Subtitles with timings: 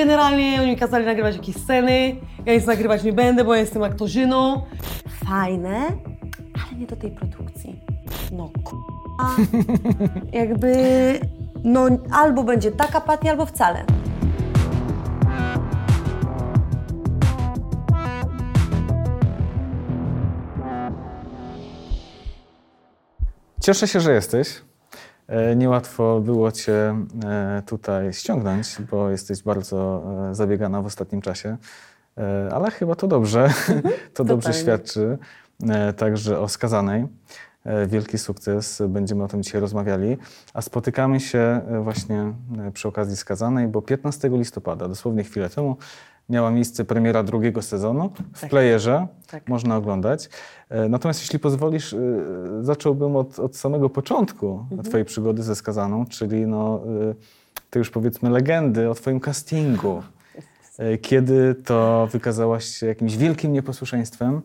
[0.00, 2.16] generalnie oni mi kazali nagrywać jakieś sceny,
[2.46, 4.62] ja nic nagrywać nie będę, bo ja jestem aktorzyną.
[5.24, 5.76] Fajne,
[6.54, 7.80] ale nie do tej produkcji.
[8.32, 9.36] No k***a.
[10.38, 10.74] Jakby,
[11.64, 13.84] no albo będzie taka apatia, albo wcale.
[23.60, 24.69] Cieszę się, że jesteś.
[25.30, 26.94] E, Niełatwo było Cię
[27.24, 31.56] e, tutaj ściągnąć, bo jesteś bardzo e, zabiegana w ostatnim czasie,
[32.52, 33.50] ale chyba to dobrze.
[34.14, 35.18] To dobrze świadczy
[35.96, 37.06] także o skazanej.
[37.86, 40.16] Wielki sukces, będziemy o tym dzisiaj rozmawiali.
[40.54, 42.32] A spotykamy się właśnie
[42.74, 45.76] przy okazji skazanej, bo 15 listopada, dosłownie chwilę temu,
[46.30, 48.50] miała miejsce premiera drugiego sezonu w Tak.
[48.50, 49.06] playerze.
[49.30, 49.48] Tak.
[49.48, 50.28] Można oglądać.
[50.68, 51.98] E, Natomiast jeśli pozwolisz, e,
[52.60, 56.80] zacząłbym od, od samego początku Twojej przygody ze skazaną, czyli no,
[57.70, 60.02] te już powiedzmy legendy o Twoim castingu.
[60.78, 64.40] E, Kiedy to wykazałaś się jakimś wielkim nieposłuszeństwem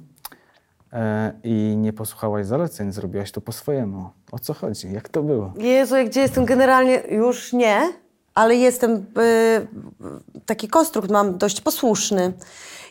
[1.43, 4.09] i nie posłuchałaś zaleceń, zrobiłaś to po swojemu.
[4.31, 4.91] O co chodzi?
[4.93, 5.53] Jak to było?
[5.57, 7.89] Jezu, gdzie jestem generalnie, już nie,
[8.35, 9.67] ale jestem, y,
[10.45, 12.33] taki konstrukt mam dość posłuszny.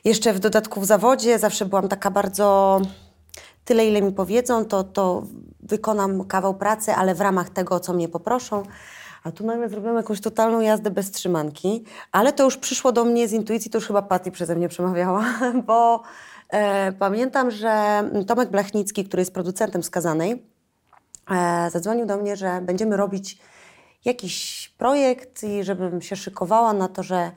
[0.04, 2.80] Jeszcze w dodatku w zawodzie zawsze byłam taka bardzo,
[3.64, 5.22] tyle ile mi powiedzą, to, to
[5.60, 8.62] wykonam kawał pracy, ale w ramach tego, co mnie poproszą.
[9.24, 13.28] A tu nagle zrobiłam jakąś totalną jazdę bez trzymanki, ale to już przyszło do mnie
[13.28, 15.24] z intuicji, to już chyba Patty przeze mnie przemawiała,
[15.66, 16.02] bo
[16.48, 20.42] e, pamiętam, że Tomek Blachnicki, który jest producentem Skazanej,
[21.30, 23.38] e, zadzwonił do mnie, że będziemy robić
[24.04, 27.30] jakiś projekt i żebym się szykowała na to, że,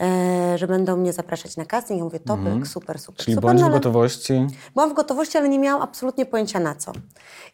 [0.00, 1.98] e, że będą mnie zapraszać na casting.
[1.98, 3.50] Ja mówię, topek, super, super, Czyli super.
[3.50, 4.46] bądź no w gotowości.
[4.74, 6.92] Byłam w gotowości, ale nie miałam absolutnie pojęcia na co.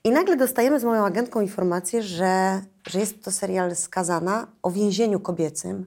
[0.05, 5.21] I nagle dostajemy z moją agentką informację, że, że jest to serial Skazana o więzieniu
[5.21, 5.87] kobiecym.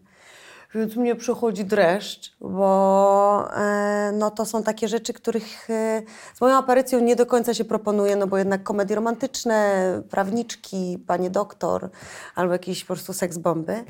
[0.76, 6.02] Więc mnie przychodzi dreszcz, bo e, no, to są takie rzeczy, których e,
[6.34, 11.30] z moją aparycją nie do końca się proponuje, no bo jednak komedie romantyczne, prawniczki, panie
[11.30, 11.90] doktor,
[12.36, 13.84] albo jakieś po prostu seks bomby.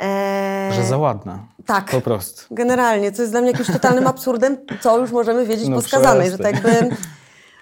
[0.00, 1.38] E, Że za ładna.
[1.66, 1.90] tak.
[1.90, 2.54] Po prostu.
[2.54, 6.30] Generalnie, co jest dla mnie jakimś totalnym absurdem, co już możemy wiedzieć No po skazanej,
[6.30, 6.96] że tak jakby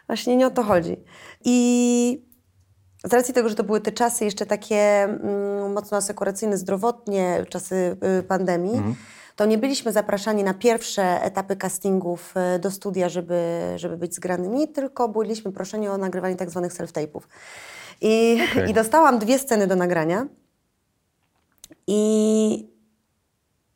[0.06, 0.96] właśnie nie o to chodzi.
[1.44, 2.27] I
[3.04, 7.96] z racji tego, że to były te czasy jeszcze takie mm, mocno asekuracyjne zdrowotnie, czasy
[8.18, 8.94] y, pandemii, Mhm.
[9.36, 14.68] to nie byliśmy zapraszani na pierwsze etapy castingów y, do studia, żeby, żeby być zgranymi,
[14.68, 17.20] tylko byliśmy proszeni o nagrywanie tak zwanych self-tape'ów.
[18.00, 18.70] I, Okej.
[18.70, 20.26] I dostałam dwie sceny do nagrania.
[21.86, 22.77] I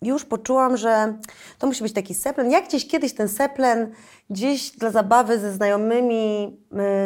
[0.02, 1.18] już poczułam, że
[1.58, 2.50] to musi być taki seplen.
[2.50, 3.92] Jak gdzieś kiedyś ten seplen,
[4.30, 6.56] gdzieś dla zabawy ze znajomymi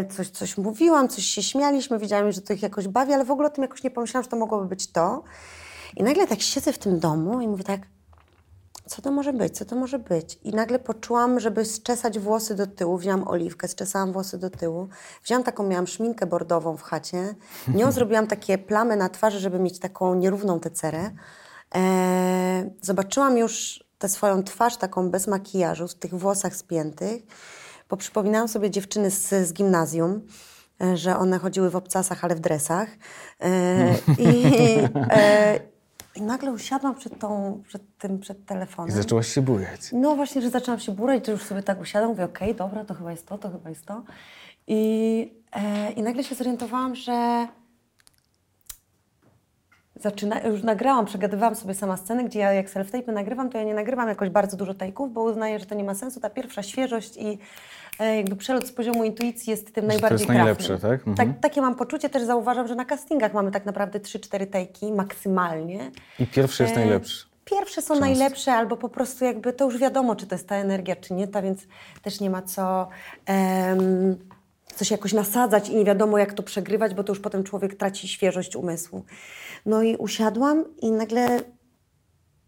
[0.02, 3.30] y, coś, coś mówiłam, coś się śmialiśmy, wiedziałam, że to ich jakoś bawi, ale w
[3.30, 5.22] ogóle o tym jakoś nie pomyślałam, że to mogłoby być to.
[5.96, 7.80] I nagle tak siedzę w tym domu i mówię tak,
[8.86, 10.38] co to może być, co to może być?
[10.42, 14.88] I nagle poczułam, żeby zczesać włosy do tyłu, wzięłam oliwkę, zczesałam włosy do tyłu,
[15.24, 17.34] wzięłam taką, miałam szminkę bordową w chacie,
[17.68, 21.10] nią zrobiłam takie plamy na twarzy, żeby mieć taką nierówną tę cerę.
[21.72, 27.22] Eee, zobaczyłam już tę swoją twarz taką bez makijażu, w tych włosach spiętych.
[27.88, 30.26] Poprzypominałam sobie dziewczyny z, z gimnazjum,
[30.80, 32.88] e, że one chodziły w obcasach, ale w dresach.
[33.40, 34.44] E, I,
[35.10, 35.60] e,
[36.16, 38.96] I nagle usiadłam przed, tą, przed tym, przed I telefonem.
[38.96, 39.80] zaczęłaś się bujać.
[39.92, 42.94] No właśnie, że zaczęłam się burać, to już sobie tak usiadłam, mówię, okej, dobra, to
[42.94, 44.02] chyba jest to, to chyba jest to.
[44.66, 47.46] I, e, I nagle się zorientowałam, że
[50.00, 53.74] zaczyna, już nagrałam, przegadywałam sobie sama scenę, gdzie ja jak self-tape nagrywam, to ja nie
[53.74, 56.20] nagrywam jakoś bardzo dużo take'ów, bo uznaję, że to nie ma sensu.
[56.20, 57.38] Ta pierwsza świeżość i
[58.00, 60.44] e, jakby przelot z poziomu intuicji jest tym to najbardziej jest trafnym.
[60.44, 61.08] najlepsze, tak?
[61.08, 61.16] Mhm.
[61.16, 61.40] tak?
[61.40, 65.90] Takie mam poczucie, też zauważam, że na castingach mamy tak naprawdę 3-4 take'i maksymalnie.
[66.18, 67.26] I pierwszy jest E, najlepszy.
[67.44, 68.00] Pierwsze są Często.
[68.06, 71.28] najlepsze, albo po prostu jakby to już wiadomo, czy to jest ta energia, czy nie
[71.28, 71.66] ta, więc
[72.02, 72.88] też nie ma co,
[73.26, 74.16] em,
[74.76, 77.74] co się jakoś nasadzać i nie wiadomo, jak to przegrywać, bo to już potem człowiek
[77.74, 79.04] traci świeżość umysłu.
[79.66, 81.40] No i usiadłam i nagle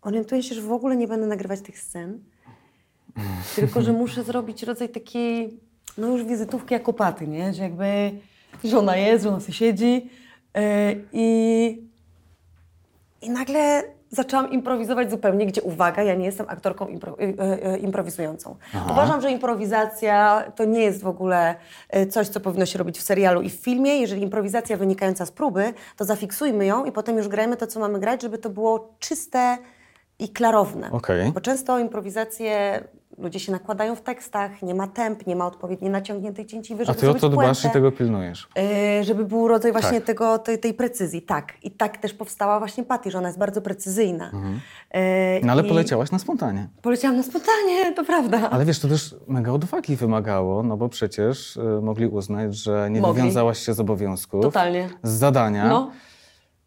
[0.03, 2.25] orientuję się, że w ogóle nie będę nagrywać tych scen,
[3.57, 5.61] tylko że muszę zrobić rodzaj takiej,
[5.99, 7.55] no już wizytówki jako paty, nie?
[7.55, 8.11] Że jakby,
[8.65, 10.11] że ona jest, że ona sobie siedzi
[10.55, 11.89] e, i
[13.23, 17.79] i nagle zaczęłam improwizować zupełnie, gdzie uwaga, ja nie jestem aktorką impro, y, y, y,
[17.79, 18.57] improwizującą.
[18.91, 21.55] Uważam, że improwizacja to nie jest w ogóle
[22.11, 24.01] coś, co powinno się robić w serialu i w filmie.
[24.01, 28.01] Jeżeli improwizacja wynikająca z próby, to zafiksujmy ją i potem już grajmy to, co mamy
[28.01, 29.59] grać, żeby to było czyste
[30.19, 30.91] i klarowne.
[30.93, 31.33] Okej.
[31.33, 32.81] Bo często improwizacje
[33.19, 36.99] ludzie się nakładają w tekstach, nie ma temp, nie ma odpowiednio naciągniętych cięciwy, A żeby
[37.01, 37.71] ty o to dbasz i puentę.
[37.71, 38.49] tego pilnujesz.
[38.99, 40.05] Yy, żeby był rodzaj właśnie Tak.
[40.07, 41.53] tego, tej, tej precyzji, tak.
[41.63, 44.31] I tak też powstała właśnie Patty, że ona jest bardzo precyzyjna.
[44.95, 45.01] Yy,
[45.45, 46.69] No ale i poleciałaś na spontanie.
[46.83, 48.51] Poleciałam na spontanie, to prawda.
[48.51, 53.01] Ale wiesz, to też mega odwagi wymagało, no bo przecież y, mogli uznać, że nie
[53.01, 53.23] Mogli.
[53.23, 54.89] wywiązałaś się z obowiązków, Totalnie.
[55.03, 55.91] z zadania, No,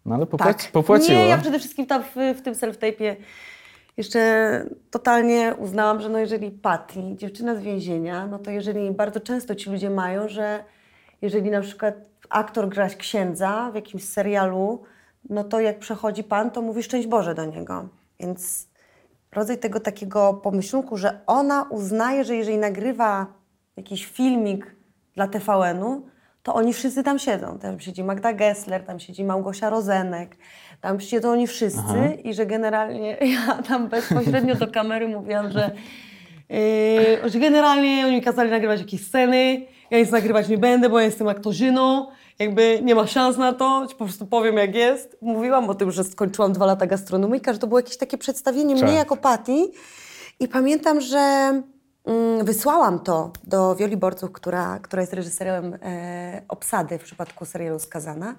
[0.06, 1.00] no ale popłac- tak.
[1.10, 3.16] Nie, ja przede wszystkim tam w, w tym self-tape'ie
[4.02, 9.56] jeszcze totalnie uznałam, że no jeżeli Patty, dziewczyna z więzienia, no to jeżeli bardzo często
[9.56, 10.64] ci ludzie mają, że
[11.22, 11.96] jeżeli na przykład
[12.30, 14.84] aktor gra księdza w jakimś serialu,
[15.30, 17.90] no to jak przechodzi pan, to mówi szczęść Boże do niego.
[18.20, 18.68] Więc
[19.32, 23.28] rodzaj tego takiego pomyślunku, że ona uznaje, że jeżeli nagrywa
[23.78, 24.76] jakiś filmik
[25.16, 26.06] dla TVN-u,
[26.44, 27.60] to oni wszyscy tam siedzą.
[27.60, 30.38] Tam siedzi Magda Gessler, tam siedzi Małgosia Rozenek,
[30.82, 35.72] tam siedzą oni wszyscy i że generalnie ja tam bezpośrednio do kamery mówiłam, że,
[36.50, 41.00] yy, że generalnie oni mi kazali nagrywać jakieś sceny, ja nic nagrywać nie będę, bo
[41.00, 42.08] ja jestem aktorzyną,
[42.40, 45.18] jakby nie ma szans na to, po prostu powiem jak jest.
[45.22, 48.84] Mówiłam o tym, że skończyłam dwa lata gastronomii, że to było jakieś takie przedstawienie Tak.
[48.84, 49.72] mnie jako Patty
[50.40, 51.54] i pamiętam, że
[52.44, 58.36] wysłałam to do Wioli Borców, która, która jest reżyserem e, obsady w przypadku serialu Skazana.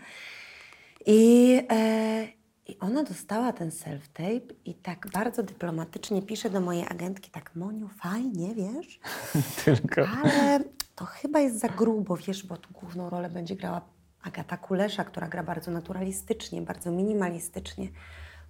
[1.06, 2.29] I, e,
[2.67, 7.88] I ona dostała ten self-tape i tak bardzo dyplomatycznie pisze do mojej agentki, tak Moniu,
[7.88, 9.00] fajnie, wiesz,
[9.65, 10.03] Tylko.
[10.23, 10.61] ale
[10.94, 13.81] to chyba jest za grubo, wiesz, bo tu główną rolę będzie grała
[14.23, 17.88] Agata Kulesza, która gra bardzo naturalistycznie, bardzo minimalistycznie.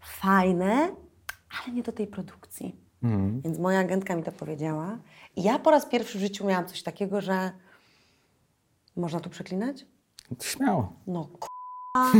[0.00, 0.94] Fajne,
[1.64, 2.91] ale nie do tej produkcji.
[3.02, 3.40] Mhm.
[3.40, 4.98] Więc moja agentka mi to powiedziała.
[5.36, 7.50] I ja po raz pierwszy w życiu miałam coś takiego, że
[8.96, 9.86] można tu przeklinać?
[10.40, 10.92] Śmiało.
[11.06, 12.12] No k***a.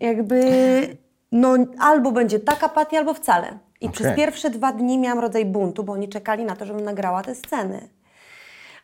[0.00, 0.40] jakby
[1.32, 3.58] no albo będzie taka patia, albo wcale.
[3.80, 3.92] I Okej.
[3.92, 7.34] przez pierwsze dwa dni miałam rodzaj buntu, bo oni czekali na to, żebym nagrała te
[7.34, 7.88] sceny.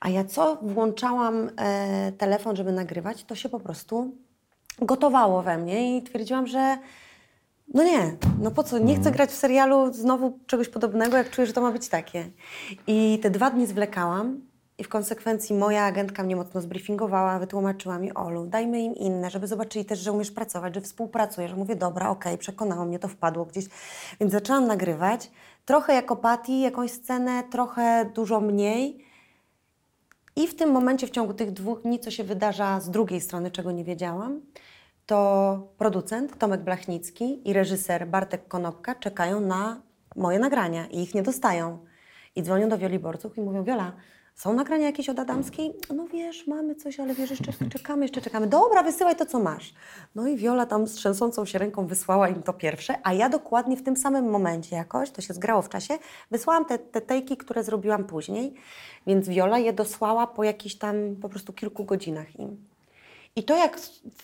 [0.00, 4.14] A ja co włączałam e, telefon, żeby nagrywać, to się po prostu
[4.82, 6.78] gotowało we mnie i twierdziłam, że
[7.74, 11.46] no nie, no po co, nie chcę grać w serialu znowu czegoś podobnego, jak czuję,
[11.46, 12.30] że to ma być takie.
[12.86, 14.40] I te dwa dni zwlekałam
[14.78, 19.46] i w konsekwencji moja agentka mnie mocno zbriefingowała, wytłumaczyła mi, Olu, dajmy im inne, żeby
[19.46, 21.54] zobaczyli też, że umiesz pracować, że współpracujesz.
[21.54, 23.64] Mówię, dobra, okej, przekonało mnie, to wpadło gdzieś.
[24.20, 25.30] Więc zaczęłam nagrywać,
[25.64, 29.04] trochę jako Patty, jakąś scenę, trochę dużo mniej.
[30.36, 33.50] I w tym momencie, w ciągu tych dwóch dni, co się wydarza z drugiej strony,
[33.50, 34.40] czego nie wiedziałam,
[35.10, 39.82] to producent Tomek Blachnicki i reżyser Bartek Konopka czekają na
[40.16, 41.78] moje nagrania i ich nie dostają.
[42.36, 43.92] I dzwonią do Wioli Borców i mówią, Wiola,
[44.34, 45.72] są nagrania jakieś od Adamskiej?
[45.94, 48.46] No wiesz, mamy coś, ale wiesz, jeszcze czekamy, jeszcze czekamy.
[48.46, 49.74] Dobra, wysyłaj to, co masz.
[50.14, 53.76] No i Wiola tam z trzęsącą się ręką wysłała im to pierwsze, a ja dokładnie
[53.76, 55.94] w tym samym momencie jakoś, to się zgrało w czasie,
[56.30, 58.54] wysłałam te, te tejki, które zrobiłam później,
[59.06, 62.69] więc Wiola je dosłała po jakichś tam po prostu kilku godzinach im.
[63.36, 63.78] I to jak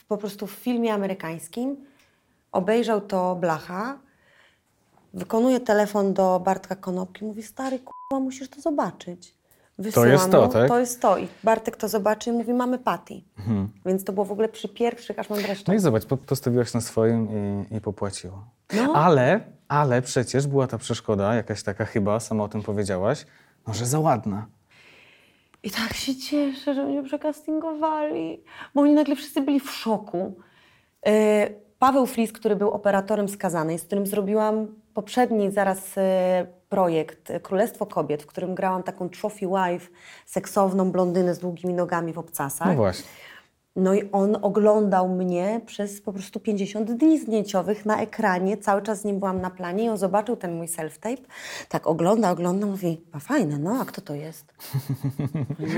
[0.09, 1.77] po prostu w filmie amerykańskim
[2.53, 3.99] obejrzał to Blacha,
[5.15, 9.35] wykonuje telefon do Bartka Konopki, mówi stary k***a, musisz to zobaczyć.
[9.79, 10.69] Wysyła jest to, mu, tak?
[10.69, 11.19] To jest to.
[11.19, 13.23] I Bartek to zobaczy i mówi, mamy Patty.
[13.87, 15.65] Więc to było w ogóle przy pierwszych, aż mam dreszcze.
[15.69, 17.29] No i zobacz, po- postawiłaś na swoim
[17.71, 18.45] i, i popłaciło.
[18.73, 18.93] No.
[18.95, 23.27] Ale, ale przecież była ta przeszkoda, jakaś taka chyba, sama o tym powiedziałaś,
[23.67, 24.47] no, że za ładna.
[25.67, 28.43] I tak się cieszę, że mnie przekastingowali,
[28.75, 30.35] bo oni nagle wszyscy byli w szoku.
[31.07, 31.49] E,
[31.79, 37.87] Paweł Flis, który był operatorem skazanej, z którym zrobiłam poprzedni zaraz e, projekt e, Królestwo
[37.87, 39.89] Kobiet, w którym grałam taką trophy wife,
[40.27, 42.69] seksowną blondynę z długimi nogami w obcasach.
[42.69, 43.09] No właśnie.
[43.77, 48.57] No i on oglądał mnie przez po prostu 50 dni zdjęciowych na ekranie.
[48.57, 51.23] Cały czas z nim byłam na planie i on zobaczył ten mój self-tape.
[51.69, 54.55] Tak ogląda, ogląda, mówi, a fajne, no, a kto to jest?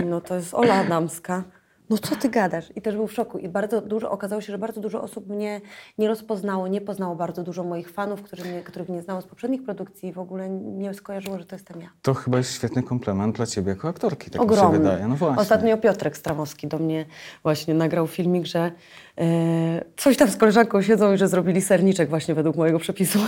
[0.06, 1.44] No to jest Ola Adamska.
[1.90, 2.64] No co ty gadasz?
[2.76, 3.38] I też był w szoku.
[3.38, 5.60] I bardzo dużo, okazało się, że bardzo dużo osób mnie
[5.98, 9.64] nie rozpoznało, nie poznało bardzo dużo moich fanów, którzy mnie, których nie znało z poprzednich
[9.64, 11.88] produkcji i w ogóle nie skojarzyło, że to jestem ja.
[12.02, 14.78] To chyba jest świetny komplement dla ciebie jako aktorki, tak mi się Ogromny.
[14.78, 15.08] wydaje.
[15.08, 15.42] No właśnie.
[15.42, 17.06] Ostatnio Piotrek Stramowski do mnie
[17.42, 18.72] właśnie nagrał filmik, że
[19.18, 23.18] e, coś tam z koleżanką siedzą i że zrobili serniczek właśnie według mojego przepisu.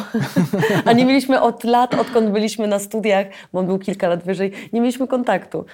[0.85, 4.53] A nie mieliśmy od lat, odkąd byliśmy na studiach, bo on był kilka lat wyżej,
[4.73, 5.65] nie mieliśmy kontaktu.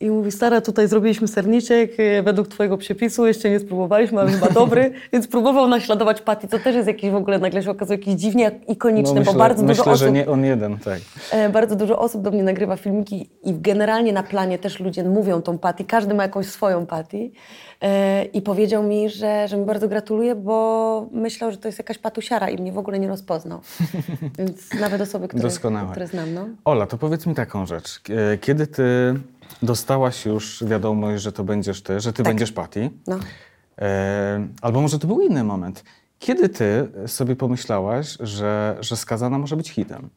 [0.00, 4.48] I mówi, stara, tutaj zrobiliśmy serniczek e, według twojego przepisu, jeszcze nie spróbowaliśmy, ale chyba
[4.60, 4.92] dobry.
[5.12, 8.50] Więc próbował naśladować Patty, co też jest jakiś w ogóle, nagle się okazuje jakiś dziwnie
[8.68, 10.06] ikoniczny, No, myślę, bo bardzo myślę dużo osób...
[10.06, 10.98] że nie on jeden, tak.
[11.30, 15.42] E, Bardzo dużo osób do mnie nagrywa filmiki i generalnie na planie też ludzie mówią
[15.42, 17.30] tą Patty, każdy ma jakąś swoją Patty.
[17.82, 21.98] E, I powiedział mi, że, że mi bardzo gratuluje, bo myślał, że to jest jakaś
[21.98, 23.60] patusiara i mnie w ogóle nie rozpoznał.
[24.38, 25.90] Więc nawet osoby, które, Doskonałe.
[25.90, 26.48] które znam, no.
[26.64, 28.00] Ola, to powiedz mi taką rzecz.
[28.40, 29.14] Kiedy ty
[29.62, 33.18] dostałaś już wiadomość, że to będziesz ty, że ty będziesz Patty, no.
[33.78, 35.84] e, albo może to był inny moment,
[36.18, 40.10] kiedy ty sobie pomyślałaś, że, że Skazana może być hitem?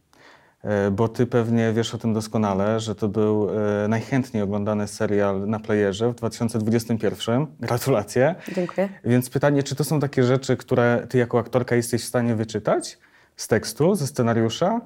[0.64, 3.50] E, Bo ty pewnie wiesz o tym doskonale, że to był
[3.84, 7.48] e, najchętniej oglądany serial na playerze w 2021.
[7.60, 8.36] Gratulacje.
[8.56, 8.90] Dziękuję.
[9.06, 12.98] Więc pytanie, czy to są takie rzeczy, które ty jako aktorka jesteś w stanie wyczytać
[13.36, 14.82] z tekstu, ze scenariusza?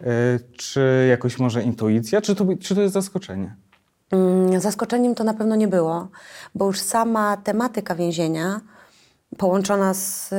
[0.00, 0.04] E,
[0.56, 3.54] Czy jakoś może intuicja, czy to, czy to jest zaskoczenie?
[4.12, 6.08] Mm, Zaskoczeniem to na pewno nie było,
[6.54, 8.60] bo już sama tematyka więzienia
[9.38, 10.36] połączona z y,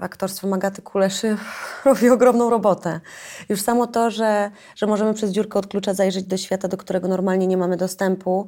[0.00, 1.36] aktorstwem Agaty Kuleszy
[1.84, 3.00] robi ogromną robotę.
[3.48, 7.08] Już samo to, że, że możemy przez dziurkę od klucza zajrzeć do świata, do którego
[7.08, 8.46] normalnie nie mamy dostępu,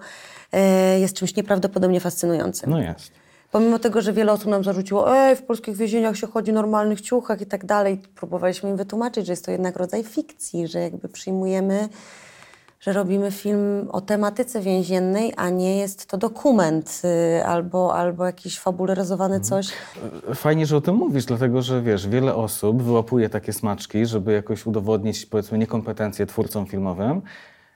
[0.55, 2.71] y, jest czymś nieprawdopodobnie fascynującym.
[2.71, 3.13] No jest.
[3.51, 7.01] Pomimo tego, że wiele osób nam zarzuciło, ej, w polskich więzieniach się chodzi w normalnych
[7.01, 11.09] ciuchach i tak dalej, próbowaliśmy im wytłumaczyć, że jest to jednak rodzaj fikcji, że jakby
[11.09, 11.89] przyjmujemy,
[12.85, 17.03] że robimy film o tematyce więziennej, a nie jest to dokument
[17.38, 19.69] y, albo, albo jakiś fabularyzowany coś.
[20.35, 24.67] Fajnie, że o tym mówisz, dlatego że wiesz, wiele osób wyłapuje takie smaczki, żeby jakoś
[24.67, 27.23] udowodnić, powiedzmy, niekompetencje twórcom filmowym.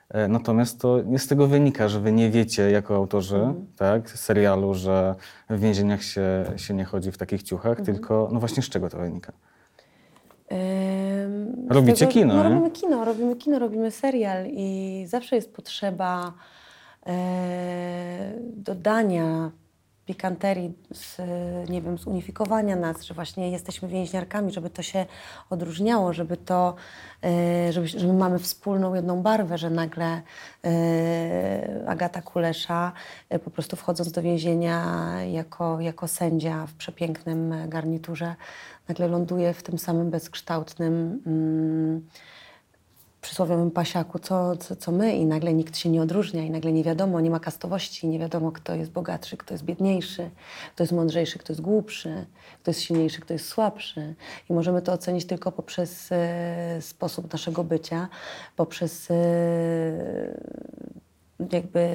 [0.09, 4.75] E, Natomiast to nie z tego wynika, że wy nie wiecie jako autorzy tak, serialu,
[4.75, 5.15] że
[5.51, 8.99] w więzieniach się, się nie chodzi w takich ciuchach, tylko no właśnie z czego to
[8.99, 9.33] wynika?
[11.69, 12.49] Robicie kino, No, nie?
[12.49, 16.33] robimy kino, robimy kino, robimy serial i zawsze jest potrzeba
[17.07, 19.51] e, dodania
[20.09, 21.19] pikanterii, z,
[21.71, 25.07] nie wiem, zunifikowania nas, że właśnie jesteśmy więźniarkami, żeby to się
[25.51, 26.75] odróżniało, żeby to,
[27.25, 30.23] e, żeby, że my mamy wspólną jedną barwę, że nagle
[30.65, 32.93] e, Agata Kulesza
[33.31, 34.85] e, po prostu wchodząc do więzienia
[35.33, 38.35] jako, jako sędzia w przepięknym garniturze,
[38.89, 42.09] nagle ląduje w tym samym bezkształtnym mm,
[43.21, 46.85] przysłowiowym pasiaku, co, co, co my i nagle nikt się nie odróżnia i nagle nie
[46.85, 50.31] wiadomo, nie ma kastowości, nie wiadomo kto jest bogatszy, kto jest biedniejszy,
[50.75, 52.27] kto jest mądrzejszy, kto jest głupszy,
[52.63, 54.15] kto jest silniejszy, kto jest słabszy.
[54.51, 58.09] I możemy to ocenić tylko poprzez e, sposób naszego bycia,
[58.57, 59.15] poprzez e,
[61.53, 61.89] jakby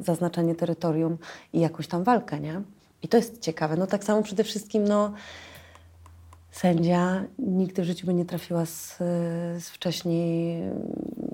[0.00, 1.18] zaznaczenie terytorium
[1.52, 2.62] i jakąś tam walkę, nie?
[3.02, 3.76] I to jest ciekawe.
[3.76, 5.12] No tak samo przede wszystkim, no
[6.58, 8.96] sędzia nigdy w życiu by nie trafiła z,
[9.58, 10.62] z wcześniej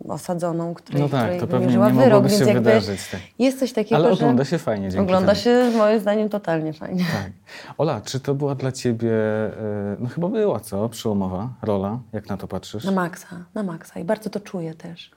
[0.09, 3.21] osadzoną, której, No tak, której to pewnie nie wyrok, więc się jakby wydarzyć, tak.
[3.39, 5.43] jest coś takiego, Ale że ogląda się fajnie dzięki ogląda temu.
[5.43, 7.05] się moim zdaniem totalnie fajnie.
[7.05, 7.31] Tak.
[7.79, 11.99] Ola, czy to była dla ciebie, e, no chyba była co, przełomowa rola?
[12.13, 12.85] Jak na to patrzysz?
[12.85, 15.11] Na maksa, na maksa i bardzo to czuję też.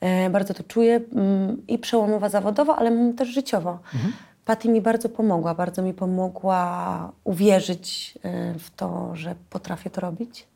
[0.00, 3.78] E, bardzo to czuję mm, i przełomowa zawodowo, ale też życiowo.
[4.44, 10.46] Patty mi bardzo pomogła, bardzo mi pomogła uwierzyć e, w to, że potrafię to robić.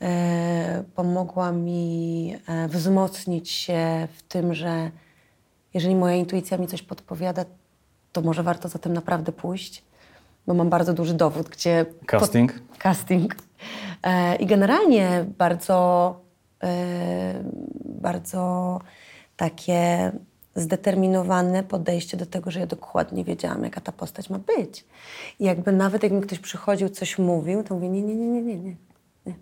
[0.00, 4.90] E, pomogła mi e, wzmocnić się w tym, że
[5.74, 7.44] jeżeli moja intuicja mi coś podpowiada,
[8.12, 9.84] to może warto za tym naprawdę pójść,
[10.46, 11.86] bo mam bardzo duży dowód, gdzie...
[12.06, 12.54] Casting?
[12.78, 13.36] casting.
[14.02, 16.20] E, I generalnie bardzo,
[17.84, 18.80] bardzo
[19.36, 20.12] takie
[20.54, 24.84] zdeterminowane podejście do tego, że ja dokładnie wiedziałam, jaka ta postać ma być.
[25.38, 28.42] I jakby nawet jak mi ktoś przychodził, coś mówił, to mówię, nie, nie, nie, nie,
[28.42, 28.76] nie, nie.
[29.26, 29.34] nie.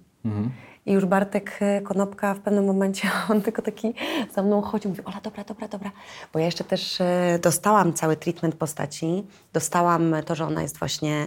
[0.88, 3.94] I już Bartek e, Konopka w pewnym momencie, on tylko taki
[4.34, 5.90] za mną chodził, mówi, Ola, dobra, dobra, dobra.
[6.32, 9.26] Bo ja jeszcze też e, dostałam cały treatment postaci.
[9.52, 11.26] Dostałam to, że ona jest właśnie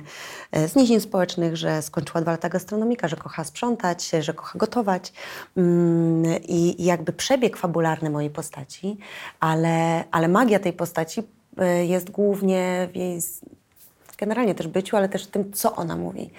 [0.52, 5.14] e, z nizin społecznych, że skończyła dwa lata gastronomika, że kocha sprzątać, że kocha gotować.
[5.58, 8.98] Mm, I jakby przebieg fabularny mojej postaci,
[9.40, 11.24] ale, ale magia tej postaci
[11.88, 13.22] jest głównie w jej
[14.22, 16.30] generalnie też byciu, ale też w tym, co ona mówi.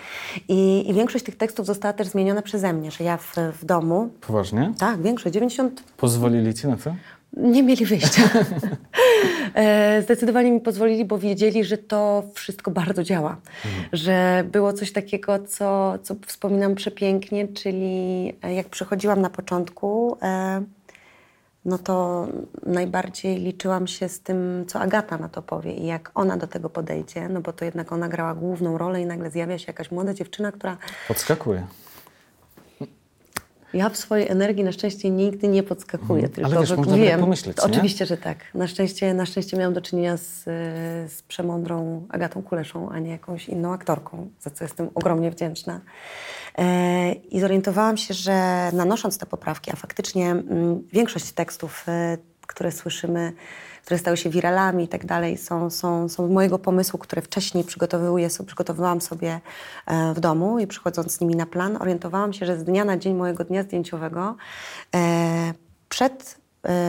[0.49, 4.11] I, I większość tych tekstów została też zmieniona przeze mnie, że ja w, w domu,
[4.21, 4.73] Poważnie?
[4.79, 6.95] tak, większość, 90, Pozwolili ci na to?
[7.37, 8.23] nie mieli wyjścia.
[9.55, 13.37] E, Zdecydowanie mi pozwolili, bo wiedzieli, że to wszystko bardzo działa.
[13.93, 20.63] Że było coś takiego, co, co wspominam przepięknie, czyli e, jak przychodziłam na początku, e,
[21.65, 22.27] no to
[22.67, 26.71] najbardziej liczyłam się z tym, co Agata na to powie i jak ona do tego
[26.71, 30.15] podejdzie, no bo to jednak ona grała główną rolę i nagle zjawia się jakaś młoda
[30.15, 30.77] dziewczyna, która
[31.09, 31.67] Podskakuje.
[33.75, 36.57] Ja w swojej energii na szczęście nigdy nie podskakuję, tylko Mhm.
[36.57, 37.21] Ale wiesz, można tak wiem.
[37.21, 37.63] pomyśleć, To?
[37.65, 38.39] Oczywiście, że tak.
[38.55, 40.45] Na szczęście, na szczęście miałam do czynienia z,
[41.13, 45.81] z przemądrą Agatą Kuleszą, a nie jakąś inną aktorką, za co jestem ogromnie wdzięczna.
[46.59, 52.73] E, I zorientowałam się, że nanosząc te poprawki, a faktycznie mm, większość tekstów, e, które
[52.73, 53.33] słyszymy,
[53.83, 58.29] które stały się wiralami i tak dalej, są, są, są mojego pomysłu, które wcześniej przygotowuję,
[58.47, 59.41] przygotowywałam sobie
[59.87, 62.97] e, w domu i przychodząc z nimi na plan, orientowałam się, że z dnia na
[62.97, 64.37] dzień mojego dnia zdjęciowego
[64.95, 65.55] e,
[65.89, 66.42] przed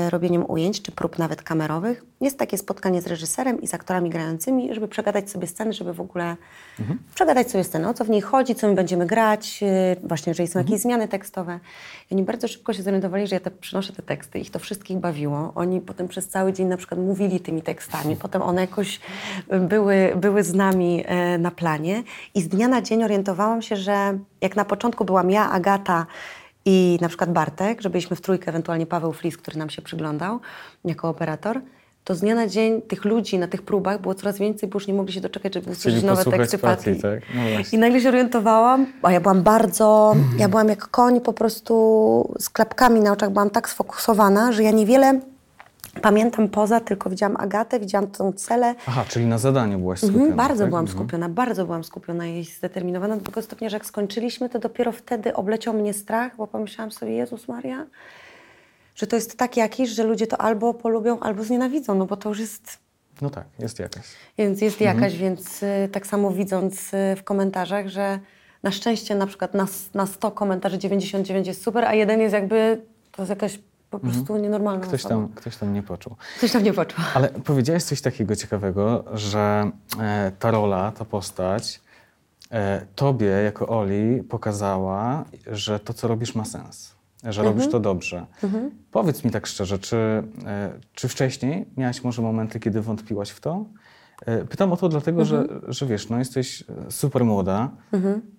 [0.10, 4.74] robieniem ujęć, czy prób nawet kamerowych, jest takie spotkanie z reżyserem i z aktorami grającymi,
[4.74, 6.36] żeby przegadać sobie sceny, żeby w ogóle
[7.16, 10.48] przegadać sobie scenę, o co w niej chodzi, co my będziemy grać, e, właśnie jeżeli
[10.48, 11.60] są jakieś zmiany tekstowe.
[12.12, 14.98] I oni bardzo szybko się zorientowali, że ja te, przynoszę te teksty, ich to wszystkich
[14.98, 15.52] bawiło.
[15.56, 19.00] Oni potem przez cały dzień na przykład mówili tymi tekstami, potem one jakoś
[19.50, 22.04] e, były, były z nami e, na planie.
[22.36, 26.06] I z dnia na dzień orientowałam się, że jak na początku byłam ja, Agata,
[26.66, 30.40] i na przykład Bartek, że byliśmy w trójkę, ewentualnie Paweł Flis, który nam się przyglądał
[30.86, 31.62] jako operator,
[32.04, 34.88] to z dnia na dzień tych ludzi na tych próbach było coraz więcej, bo już
[34.88, 36.96] nie mogli się doczekać, żeby usłyszeć nowe teksty Pati.
[37.02, 37.22] tak?
[37.36, 37.42] No.
[37.72, 42.50] I nagle się orientowałam, a ja byłam bardzo, ja byłam jak koń po prostu z
[42.50, 45.20] klapkami na oczach, byłam tak sfokusowana, że ja niewiele
[46.02, 50.20] pamiętam poza, tylko widziałam Agatę, widziałam tą celę, Aha, czyli na zadaniu byłaś skupiona.
[50.20, 50.70] Mhm, bardzo tak?
[50.70, 51.00] byłam Mhm.
[51.00, 55.34] skupiona, bardzo byłam skupiona i zdeterminowana do tego stopnia, że jak skończyliśmy, to dopiero wtedy
[55.34, 57.86] obleciał mnie strach, bo pomyślałam sobie, Jezus Maria,
[58.96, 62.30] że to jest tak jakiś, że ludzie to albo polubią, albo znienawidzą, no bo to
[62.30, 62.78] już jest,
[63.22, 64.04] No tak, jest jakaś.
[64.38, 68.20] więc jest jakaś, więc y, tak samo widząc y, w komentarzach, że
[68.64, 72.82] na szczęście na przykład na, na 100 komentarzy 99 jest super, a jeden jest jakby,
[73.12, 73.60] to jest jakaś
[74.00, 76.16] po prostu nienormalna Ktoś tam, ktoś tam nie poczuł.
[76.38, 77.04] Ktoś tam nie poczuł.
[77.14, 81.82] Ale powiedziałeś coś takiego ciekawego, że e, ta rola, ta postać
[82.52, 86.94] e, tobie jako Oli pokazała, że to, co robisz, ma sens.
[87.24, 88.26] Że robisz to dobrze.
[88.92, 89.96] Powiedz mi tak szczerze, czy,
[90.46, 93.66] e, czy wcześniej miałaś może momenty, kiedy wątpiłaś w to?
[94.26, 97.70] E, Pytam o to dlatego, że, że wiesz, no jesteś super młoda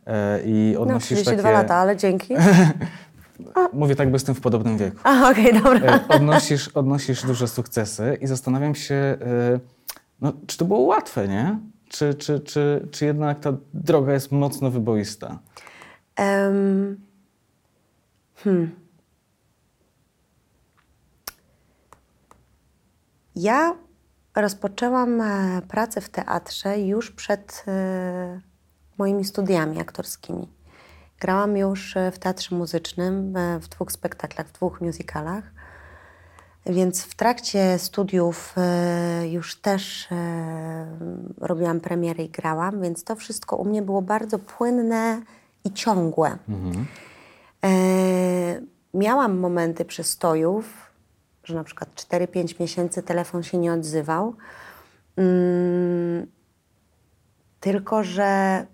[0.07, 1.53] e, i No, odnosisz 32 takie...
[1.53, 2.35] lata, ale dzięki.
[3.73, 4.99] Mówię tak, bo jestem w podobnym wieku.
[5.31, 5.81] Okej, dobra.
[5.81, 9.17] E, odnosisz, odnosisz duże sukcesy i zastanawiam się, e,
[10.21, 11.59] no, czy to było łatwe, nie?
[11.89, 15.39] Czy, czy, czy, czy jednak ta droga jest mocno wyboista?
[16.17, 17.01] Em,
[18.35, 18.71] hmm.
[23.37, 23.75] Ja
[24.37, 27.65] rozpoczęłam e, pracę w teatrze już przed
[28.99, 30.54] moimi studiami aktorskimi.
[31.25, 35.45] Grałam już e, w teatrze muzycznym, e, w dwóch spektaklach, w dwóch musicalach.
[36.67, 40.09] Więc w trakcie studiów e, już też
[41.41, 45.23] robiłam premiery i grałam, więc to wszystko u mnie było bardzo płynne
[45.65, 46.39] i ciągłe.
[47.65, 47.69] E,
[48.95, 50.91] miałam momenty przestojów,
[51.45, 54.35] że na przykład 4-5 miesięcy telefon się nie odzywał.
[55.17, 56.27] Mm,
[57.61, 58.67] tylko, że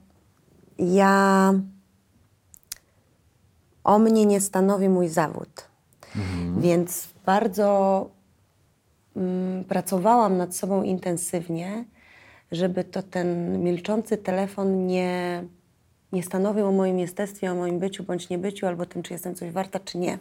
[0.78, 1.54] ja
[3.84, 5.48] o mnie nie stanowi mój zawód.
[6.58, 8.08] Więc bardzo
[9.16, 11.84] mm, pracowałam nad sobą intensywnie,
[12.52, 15.44] żeby to ten milczący telefon nie,
[16.12, 19.50] nie stanowił o moim jestestwie, o moim byciu bądź niebyciu, albo tym, czy jestem coś
[19.52, 20.18] warta, czy nie.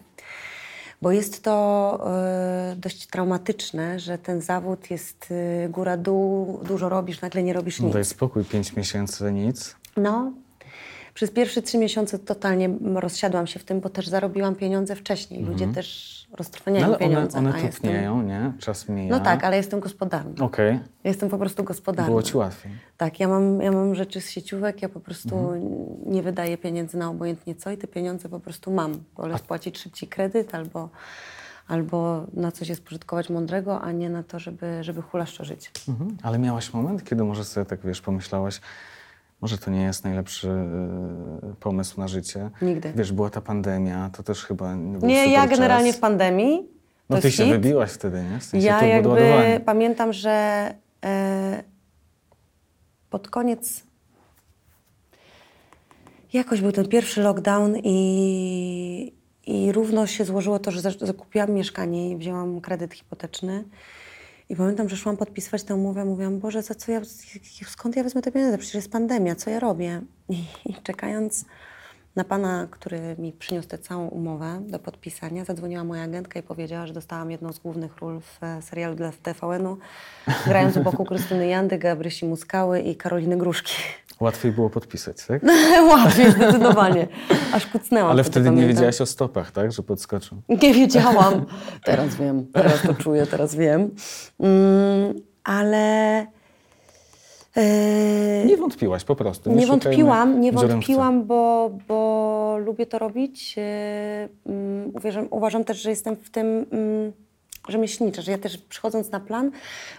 [1.01, 5.27] Bo jest to e, dość traumatyczne, że ten zawód jest
[5.65, 7.93] e, góra-dół, dużo robisz, nagle nie robisz No nic.
[7.93, 9.75] daj spokój, pięć miesięcy, nic.
[9.97, 10.31] No,
[11.19, 15.43] przez pierwsze trzy miesiące totalnie rozsiadłam się w tym, bo też zarobiłam pieniądze wcześniej.
[15.43, 17.37] Ludzie też No, roztrwaniają ale one, pieniądze.
[17.37, 18.53] one a jestem- tupnieją, nie?
[18.59, 19.17] Czas mija.
[19.17, 20.45] No tak, ale jestem gospodarna.
[20.45, 22.07] Okej, Ja Jestem po prostu gospodarna.
[22.09, 22.71] było ci łatwiej.
[22.97, 25.63] Tak, ja mam, ja mam rzeczy z sieciówek, ja po prostu Mhm.
[26.05, 28.91] nie wydaję pieniędzy na obojętnie co i te pieniądze po prostu mam.
[29.17, 30.89] Wolę spłacić szybciej kredyt albo,
[31.67, 35.71] albo na coś je spożytkować mądrego, a nie na to, żeby, żeby hulaszczo żyć.
[35.87, 36.17] Mhm.
[36.23, 38.61] Ale miałaś moment, kiedy może sobie tak, wiesz, pomyślałaś,
[39.41, 42.49] może to nie jest najlepszy e, pomysł na życie.
[42.61, 42.93] Nigdy.
[42.95, 45.49] Wiesz, była ta pandemia, to też chyba nie był Nie, ja czas.
[45.49, 46.67] generalnie w pandemii.
[47.09, 47.53] No ty jest się hit.
[47.53, 48.39] wybiłaś wtedy, nie?
[48.39, 50.29] W sensie Ja jakby pamiętam, że
[51.05, 51.63] e,
[53.09, 53.83] pod koniec
[56.33, 59.13] jakoś był ten pierwszy lockdown i,
[59.47, 63.63] i równo się złożyło to, że za- zakupiłam mieszkanie i wzięłam kredyt hipoteczny.
[64.49, 67.01] I pamiętam, że szłam podpisywać tę umowę, mówiłam, Boże, za co ja,
[67.65, 68.57] skąd ja wezmę te pieniądze?
[68.57, 70.01] Przecież jest pandemia, co ja robię?
[70.29, 71.45] I, i czekając
[72.15, 76.87] na pana, który mi przyniósł tę całą umowę do podpisania, zadzwoniła moja agentka i powiedziała,
[76.87, 79.77] że dostałam jedną z głównych ról w e, serialu dla TVN-u,
[80.47, 83.73] grając u boku Krystyny Jandy, Gabrysi Muskały i Karoliny Gruszki.
[84.19, 85.41] Łatwiej było podpisać, tak?
[85.91, 87.07] Łatwiej, zdecydowanie.
[87.53, 88.11] Aż kucnęłam.
[88.11, 89.71] Ale wtedy nie wiedziałaś o stopach, tak?
[89.71, 90.37] Że podskoczył.
[90.49, 91.45] Nie wiedziałam.
[91.83, 93.89] Teraz wiem, teraz to czuję, teraz wiem.
[94.39, 96.17] Mm, ale
[97.55, 99.49] e, Nie wątpiłaś po prostu.
[99.49, 103.55] nie szukajmy wątpiłam, nie wątpiłam, bo, bo lubię to robić.
[103.57, 107.11] E, mm, Uważam, uważam też, że jestem w tym mm,
[107.69, 109.51] rzemieślnicza, że ja też przychodząc na plan,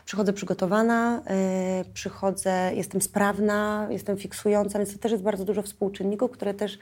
[0.04, 6.30] przychodzę przygotowana, e, przychodzę, jestem sprawna, jestem fiksująca, więc to też jest bardzo dużo współczynników,
[6.30, 6.78] które też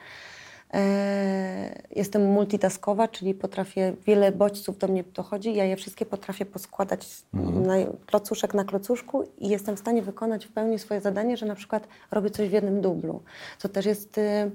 [0.75, 7.07] e, jestem multitaskowa, czyli potrafię, wiele bodźców do mnie dochodzi, ja je wszystkie potrafię poskładać
[7.33, 7.75] na
[8.07, 11.89] klocuszek na klocuszku i jestem w stanie wykonać w pełni swoje zadanie, że na przykład
[12.11, 13.23] robię coś w jednym dublu,
[13.59, 14.51] co też jest y,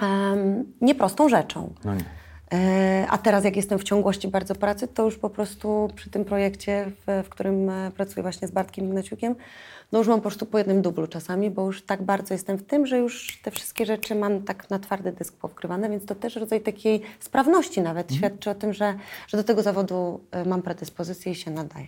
[0.00, 1.72] em, nieprostą rzeczą.
[1.84, 2.23] No nie.
[2.52, 6.24] E, A teraz, jak jestem w ciągłości bardzo pracy, to już po prostu przy tym
[6.24, 9.34] projekcie, w, w którym e, pracuję właśnie z Bartkiem Ignaciukiem,
[9.92, 12.62] no już mam po prostu po jednym dublu czasami, bo już tak bardzo jestem w
[12.62, 16.36] tym, że już te wszystkie rzeczy mam tak na twardy dysk powkrywane, więc to też
[16.36, 18.94] rodzaj takiej sprawności nawet świadczy o tym, że,
[19.28, 21.86] że do tego zawodu e, mam predyspozycję i się nadaje.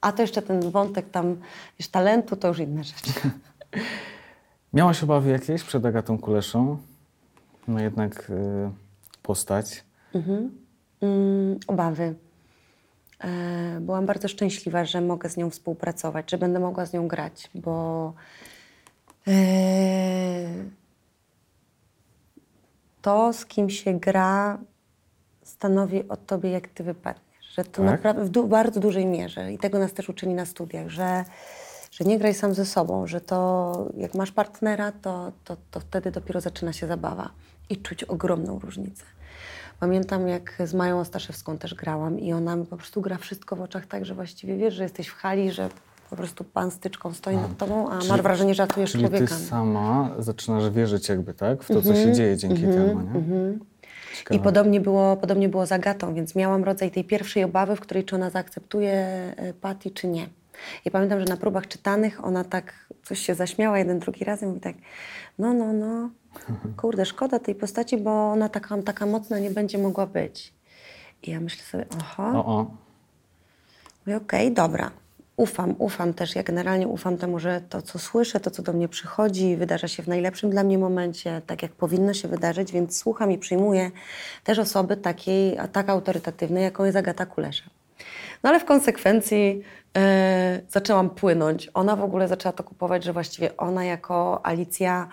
[0.00, 1.36] A to jeszcze ten wątek tam,
[1.78, 3.02] wiesz, talentu, to już inna rzecz.
[4.72, 6.78] Miałaś obawy jakieś przed Agatą Kuleszą?
[7.68, 8.70] No jednak y,
[9.22, 9.84] postać.
[11.02, 12.14] Mm, obawy.
[13.24, 17.50] E, byłam bardzo szczęśliwa, że mogę z nią współpracować, że będę mogła z nią grać,
[17.54, 18.12] bo
[19.28, 19.32] e,
[23.02, 24.58] to, z kim się gra,
[25.42, 27.28] stanowi o tobie, jak ty wypadniesz.
[27.56, 27.90] Że to Tak?
[27.90, 31.24] naprawdę w du- bardzo dużej mierze i tego nas też uczyli na studiach, że,
[31.90, 36.10] że nie graj sam ze sobą, że to jak masz partnera, to, to, to wtedy
[36.10, 37.30] dopiero zaczyna się zabawa
[37.70, 39.04] i czuć ogromną różnicę.
[39.80, 43.86] Pamiętam, jak z Mają Ostaszewską też grałam i ona po prostu gra wszystko w oczach
[43.86, 45.68] tak, że właściwie wiesz, że jesteś w hali, że
[46.10, 49.04] po prostu pan z tyczką stoi nad tobą, a Czyli- masz wrażenie, że ratujesz Czyli
[49.04, 49.26] człowieka.
[49.26, 51.62] ty sama zaczynasz wierzyć jakby, tak?
[51.62, 53.58] W to, co się dzieje dzięki temu, nie?
[54.18, 54.40] Ciekawe.
[54.40, 58.04] I podobnie było, podobnie było z Agatą, więc miałam rodzaj tej pierwszej obawy, w której
[58.04, 58.92] czy ona zaakceptuje
[59.36, 60.26] e, Patty, czy nie.
[60.84, 62.72] I pamiętam, że na próbach czytanych ona tak
[63.04, 64.76] coś się zaśmiała jeden, drugi raz i mówi tak,
[65.38, 66.10] no, no, no,
[66.76, 70.54] kurde, szkoda tej postaci, bo ona taka, taka mocna nie będzie mogła być.
[71.22, 72.66] I ja myślę sobie, oho, O, o.
[74.06, 74.90] Mówię, okej, dobra.
[75.36, 76.34] Ufam, ufam też.
[76.34, 80.02] Ja generalnie ufam temu, że to, co słyszę, to, co do mnie przychodzi, wydarza się
[80.02, 83.90] w najlepszym dla mnie momencie, tak jak powinno się wydarzyć, więc słucham i przyjmuję
[84.44, 87.64] też osoby takiej, tak autorytatywnej, jaką jest Agata Kulesza.
[88.42, 89.62] No ale w konsekwencji
[89.96, 91.70] e, zaczęłam płynąć.
[91.74, 95.08] Ona w ogóle zaczęła to kupować, że właściwie ona jako Alicja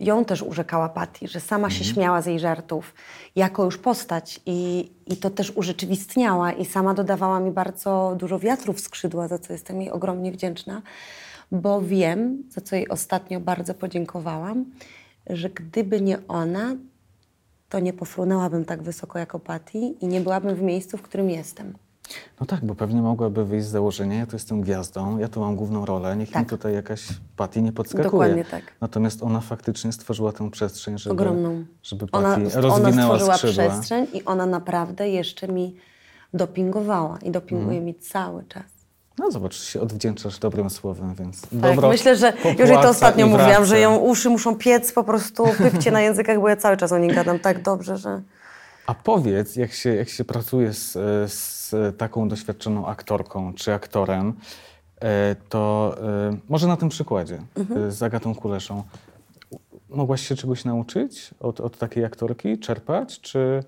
[0.00, 2.94] ją też urzekała Patty, że sama się śmiała z jej żartów
[3.36, 8.72] jako już postać i, i to też urzeczywistniała i sama dodawała mi bardzo dużo wiatru
[8.72, 10.82] w skrzydła, za co jestem jej ogromnie wdzięczna,
[11.52, 14.64] bo wiem, za co jej ostatnio bardzo podziękowałam,
[15.30, 16.76] że gdyby nie ona,
[17.68, 21.74] to nie pofrunęłabym tak wysoko jako Patty i nie byłabym w miejscu, w którym jestem.
[22.40, 25.56] No tak, bo pewnie mogłaby wyjść z założenia, ja tu jestem gwiazdą, ja tu mam
[25.56, 26.48] główną rolę, niech mi Tak.
[26.48, 28.04] tutaj jakaś Patty nie podskakuje.
[28.10, 28.62] Dokładnie tak.
[28.80, 31.64] Natomiast ona faktycznie stworzyła tę przestrzeń, żeby, Ogromną.
[31.82, 33.68] żeby Ona, Patty ona rozwinęła stworzyła skrzydła.
[33.70, 35.76] przestrzeń i ona naprawdę jeszcze mi
[36.34, 38.62] dopingowała i dopinguje mi cały czas.
[39.18, 43.26] No zobacz, się odwdzięczasz dobrym słowem, więc Tak, dobro myślę, że już jej to ostatnio
[43.26, 46.92] mówiłam, że ją uszy muszą piec po prostu pypcie na językach, bo ja cały czas
[46.92, 48.22] o niej gadam tak dobrze, że...
[48.86, 50.92] A powiedz, jak się, jak się pracuje z,
[51.32, 54.32] z taką doświadczoną aktorką czy aktorem,
[55.00, 57.84] e, to e, może na tym przykładzie Mhm.
[57.84, 58.82] e, z Agatą Kuleszą.
[59.88, 63.64] Mogłaś się czegoś nauczyć od, od takiej aktorki, czerpać, czy,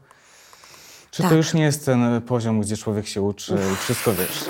[1.10, 1.36] czy to Tak.
[1.36, 4.44] już nie jest ten poziom, gdzie człowiek się uczy i wszystko wiesz?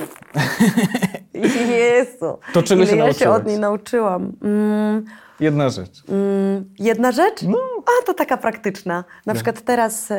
[1.78, 4.32] Jezu, To czego ile się ja się od niej nauczyłam.
[4.42, 5.04] Mm,
[5.40, 6.02] Jedna rzecz.
[6.08, 7.42] Mm, Jedna rzecz?
[7.42, 7.58] No.
[7.86, 9.04] A, to taka praktyczna.
[9.26, 10.16] Na przykład teraz e,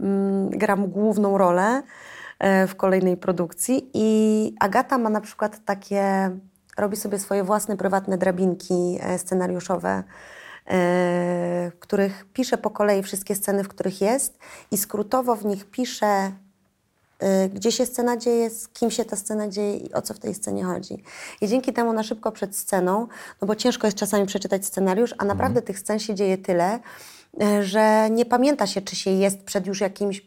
[0.00, 1.82] mm, gram główną rolę
[2.38, 6.30] e, w kolejnej produkcji i Agata ma na przykład takie,
[6.78, 10.02] robi sobie swoje własne prywatne drabinki e, scenariuszowe,
[10.70, 14.38] w których pisze po kolei wszystkie sceny, w których jest
[14.70, 16.32] i skrótowo w nich pisze
[17.54, 20.34] gdzie się scena dzieje, z kim się ta scena dzieje i o co w tej
[20.34, 21.02] scenie chodzi.
[21.40, 23.06] I dzięki temu na szybko przed sceną,
[23.40, 26.78] no bo ciężko jest czasami przeczytać scenariusz, a naprawdę tych scen się dzieje tyle,
[27.42, 30.22] y, że nie pamięta się, czy się jest przed już jakimś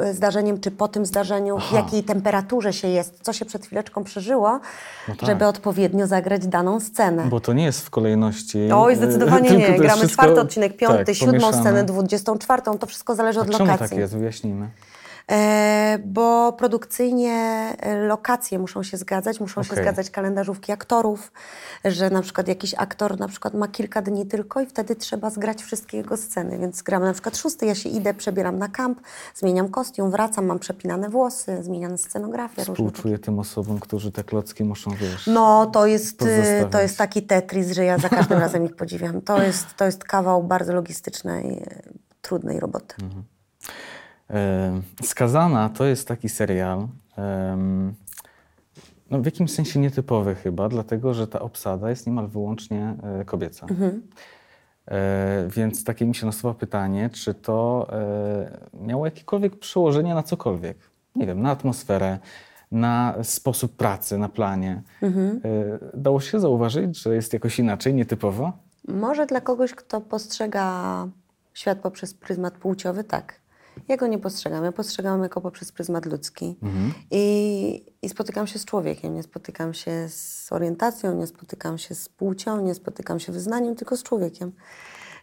[0.00, 1.76] y, zdarzeniem, czy po tym zdarzeniu, w Aha.
[1.76, 4.60] jakiej temperaturze się jest, co się przed chwileczką przeżyło,
[5.08, 5.26] No tak.
[5.28, 7.26] żeby odpowiednio zagrać daną scenę.
[7.28, 8.58] Bo to nie jest w kolejności.
[8.74, 9.66] Oj, zdecydowanie nie.
[9.78, 11.60] Gramy wszystko- czwarty odcinek, piąty, tak, siódmą pomieszane.
[11.62, 12.78] scenę, dwudziestą czwartą.
[12.78, 13.88] To wszystko zależy A od czemu lokacji.
[13.88, 14.16] tak jest?
[14.16, 14.68] Wyjaśnijmy.
[15.30, 17.32] E, bo produkcyjnie
[17.78, 19.84] e, lokacje muszą się zgadzać, muszą się Okej.
[19.84, 21.32] zgadzać kalendarzówki aktorów,
[21.84, 25.62] że na przykład jakiś aktor na przykład ma kilka dni tylko i wtedy trzeba zgrać
[25.62, 29.00] wszystkie jego sceny, więc gramy na przykład szósty, ja się idę, przebieram na kamp,
[29.34, 32.56] zmieniam kostium, wracam, mam przepinane włosy, zmieniane scenografię.
[32.56, 32.72] takie.
[32.72, 35.26] Współczuję tym osobom, którzy te klocki muszą, wiesz...
[35.26, 36.72] No, to jest, Pozostawiać.
[36.72, 39.20] to jest taki Tetris, że ja za każdym razem ich podziwiam.
[39.20, 41.64] To jest, to jest kawał bardzo logistycznej,
[42.22, 42.94] trudnej roboty.
[43.02, 43.30] E,
[45.02, 46.88] Skazana to jest taki serial,
[49.10, 53.66] no w jakimś sensie nietypowy chyba, dlatego że ta obsada jest niemal wyłącznie e, kobieca.
[54.88, 60.78] E, Więc takie mi się nasuwa pytanie, czy to e, miało jakiekolwiek przełożenie na cokolwiek?
[61.16, 62.18] Nie wiem, na atmosferę,
[62.72, 64.82] na sposób pracy, na planie.
[65.02, 65.08] E,
[65.94, 68.52] Dało się zauważyć, że jest jakoś inaczej, nietypowo?
[68.88, 71.06] Może dla kogoś, kto postrzega
[71.54, 73.40] świat poprzez pryzmat płciowy, tak.
[73.88, 74.64] Ja go nie postrzegam.
[74.64, 76.56] Ja postrzegam jako poprzez pryzmat ludzki.
[77.10, 79.14] I, I spotykam się z człowiekiem.
[79.14, 83.96] Nie spotykam się z orientacją, nie spotykam się z płcią, nie spotykam się wyznaniem, tylko
[83.96, 84.52] z człowiekiem.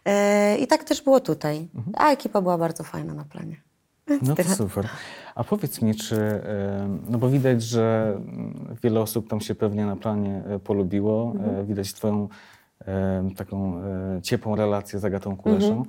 [0.04, 1.68] E, I tak też było tutaj.
[1.94, 3.56] A ekipa była bardzo fajna na planie.
[4.22, 4.88] No to super.
[5.34, 6.40] A powiedz mi, czy,
[7.08, 11.64] no bo widać, że mm, wiele osób tam się pewnie na planie e, polubiło, e,
[11.64, 12.28] widać twoją
[13.36, 13.82] taką
[14.22, 15.84] ciepłą relację z Agatą Kuleszą.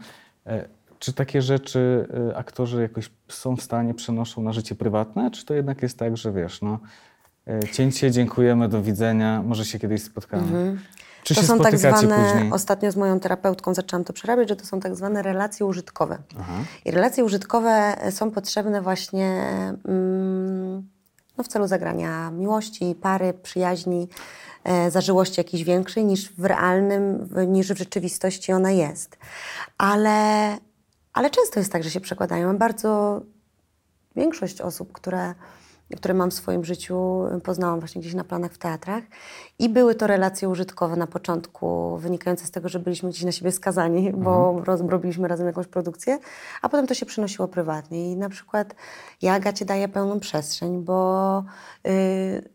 [0.45, 0.67] E,
[0.99, 5.53] Czy takie rzeczy e, aktorzy jakoś są w stanie, przenoszą na życie prywatne, czy to
[5.53, 6.79] jednak jest tak, że wiesz, no
[7.71, 10.77] cięcie, dziękujemy, do widzenia, może się kiedyś spotkamy.
[11.23, 12.51] Czy to się są tak zwane, później?
[12.51, 16.17] ostatnio z moją terapeutką zaczęłam to przerabiać, że to są tak zwane relacje użytkowe.
[16.39, 16.53] Aha.
[16.85, 19.43] I relacje użytkowe są potrzebne właśnie
[19.85, 20.87] mm,
[21.37, 24.07] no, w celu zagrania miłości, pary, przyjaźni,
[24.63, 29.17] e, zażyłości jakiejś większej niż w realnym, w, niż w rzeczywistości ona jest.
[29.77, 30.57] Ale,
[31.13, 32.57] ale często jest tak, że się przekładają.
[32.57, 33.21] Bardzo
[34.15, 35.33] większość osób, które,
[35.97, 39.03] które mam w swoim życiu, poznałam właśnie gdzieś na planach w teatrach.
[39.59, 43.51] I były to relacje użytkowe na początku, wynikające z tego, że byliśmy gdzieś na siebie
[43.51, 46.19] skazani, bo roz, robiliśmy razem jakąś produkcję,
[46.61, 48.11] a potem to się przenosiło prywatnie.
[48.11, 48.75] I na przykład
[49.21, 51.43] ja Agacie daję pełną przestrzeń, bo
[51.87, 52.49] y,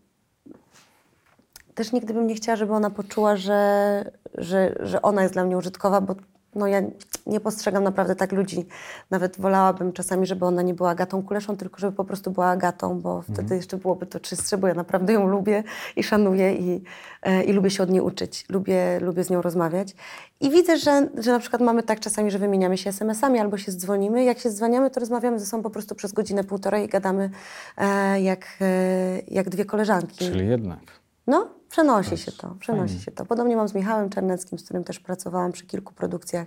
[1.74, 5.56] też nigdy bym nie chciała, żeby ona poczuła, że, że, że ona jest dla mnie
[5.56, 6.14] użytkowa, bo
[6.54, 6.82] no ja
[7.26, 8.66] nie postrzegam naprawdę tak ludzi.
[9.10, 13.00] Nawet wolałabym czasami, żeby ona nie była Agatą Kuleszą, tylko żeby po prostu była Agatą,
[13.00, 15.62] bo wtedy jeszcze byłoby to czystsze, bo ja naprawdę ją lubię
[15.96, 16.82] i szanuję i,
[17.22, 18.44] e, i lubię się od niej uczyć.
[18.48, 19.94] Lubię, lubię z nią rozmawiać.
[20.40, 23.72] I widzę, że, że na przykład mamy tak czasami, że wymieniamy się SMS-ami albo się
[23.72, 24.24] dzwonimy.
[24.24, 27.30] Jak się dzwaniamy, to rozmawiamy ze sobą po prostu przez godzinę, półtorej i gadamy
[27.76, 30.18] e, jak, e, jak dwie koleżanki.
[30.18, 30.80] Czyli jednak.
[31.26, 33.26] No, przenosi się to, przenosi się to.
[33.26, 36.46] Podobnie mam z Michałem Czerneckim, z którym też pracowałam przy kilku produkcjach,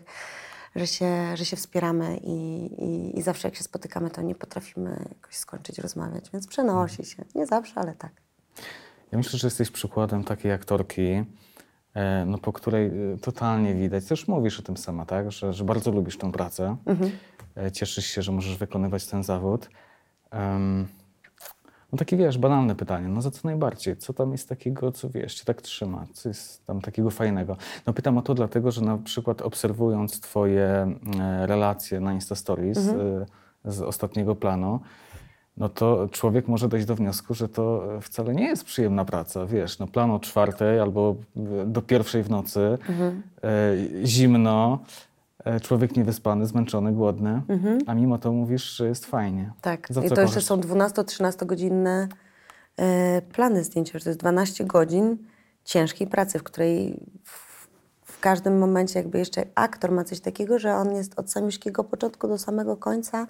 [0.75, 5.05] że się, że się wspieramy i, i, i zawsze jak się spotykamy, to nie potrafimy
[5.09, 7.25] jakoś skończyć rozmawiać, więc przenosi się.
[7.35, 8.11] Nie zawsze, ale tak.
[9.11, 11.23] Ja myślę, że jesteś przykładem takiej aktorki,
[11.93, 15.31] e, no, po której e, totalnie widać, też mówisz o tym sama, tak?
[15.31, 16.77] że, że bardzo lubisz tę pracę,
[17.57, 19.69] e, cieszysz się, że możesz wykonywać ten zawód.
[20.31, 20.87] Em,
[21.91, 23.97] no takie wiesz, banalne pytanie, no za co najbardziej?
[23.97, 26.05] Co tam jest takiego, co wiesz, cię tak trzyma?
[26.13, 27.57] Co jest tam takiego fajnego?
[27.87, 30.65] No pytam o to dlatego, że na przykład obserwując twoje
[31.19, 33.25] e, relacje na Insta Stories e,
[33.65, 34.79] z ostatniego planu,
[35.57, 39.45] no to człowiek może dojść do wniosku, że to e, wcale nie jest przyjemna praca.
[39.45, 41.15] Wiesz, no plan o czwartej albo
[41.65, 42.77] do pierwszej w nocy,
[43.43, 44.79] e, zimno,
[45.61, 47.41] człowiek niewyspany, zmęczony, głodny,
[47.87, 49.51] a mimo to mówisz, że jest fajnie.
[49.61, 49.89] Tak.
[49.89, 50.43] I to jeszcze kochasz?
[50.43, 52.07] są 12-13 godzinne
[52.77, 53.99] e, plany zdjęciowe.
[53.99, 55.17] To jest 12 godzin
[55.63, 56.99] ciężkiej pracy, w której
[58.17, 62.27] w, każdym momencie jakby jeszcze aktor ma coś takiego, że on jest od samiuszkiego początku
[62.27, 63.27] do samego końca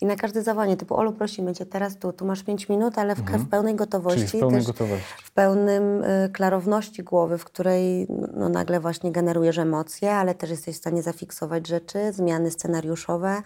[0.00, 3.14] i na każde zawołanie typu Olu, prosimy Cię teraz tu, tu masz 5 minut, ale
[3.14, 4.22] w, w pełnej gotowości.
[4.22, 4.30] Mhm.
[4.30, 5.14] Czyli w pełnej gotowości.
[5.24, 10.74] w pełnym y, klarowności głowy, w której no, nagle właśnie generujesz emocje, ale też jesteś
[10.74, 13.42] w stanie zafiksować rzeczy, zmiany scenariuszowe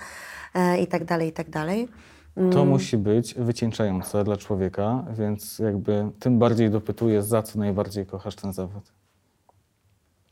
[0.55, 1.89] e, i tak dalej, i tak dalej.
[2.53, 8.37] To musi być wycieńczające dla człowieka, więc jakby tym bardziej dopytuję, za co najbardziej kochasz
[8.37, 9.02] ten zawód.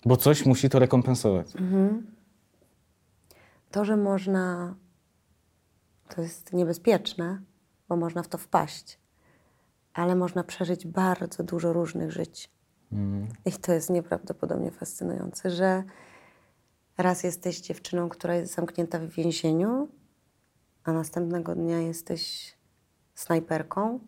[0.04, 1.52] Bo coś musi to rekompensować.
[3.70, 4.74] To, że można,
[6.08, 7.40] to jest niebezpieczne,
[7.88, 8.98] bo można w to wpaść,
[9.94, 12.50] ale można przeżyć bardzo dużo różnych żyć.
[13.44, 15.84] I to jest nieprawdopodobnie fascynujące, że
[16.98, 19.88] raz jesteś dziewczyną, która jest zamknięta w więzieniu,
[20.84, 22.54] a następnego dnia jesteś
[23.14, 24.00] snajperką,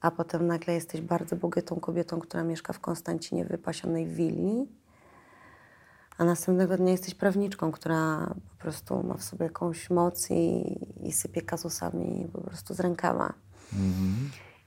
[0.00, 4.66] a potem nagle jesteś bardzo bogatą kobietą, która mieszka w Konstancinie, wypasionej willi.
[6.18, 11.12] A następnego dnia jesteś prawniczką, która po prostu ma w sobie jakąś moc i, i
[11.12, 13.32] sypie kazusami po prostu z rękawa.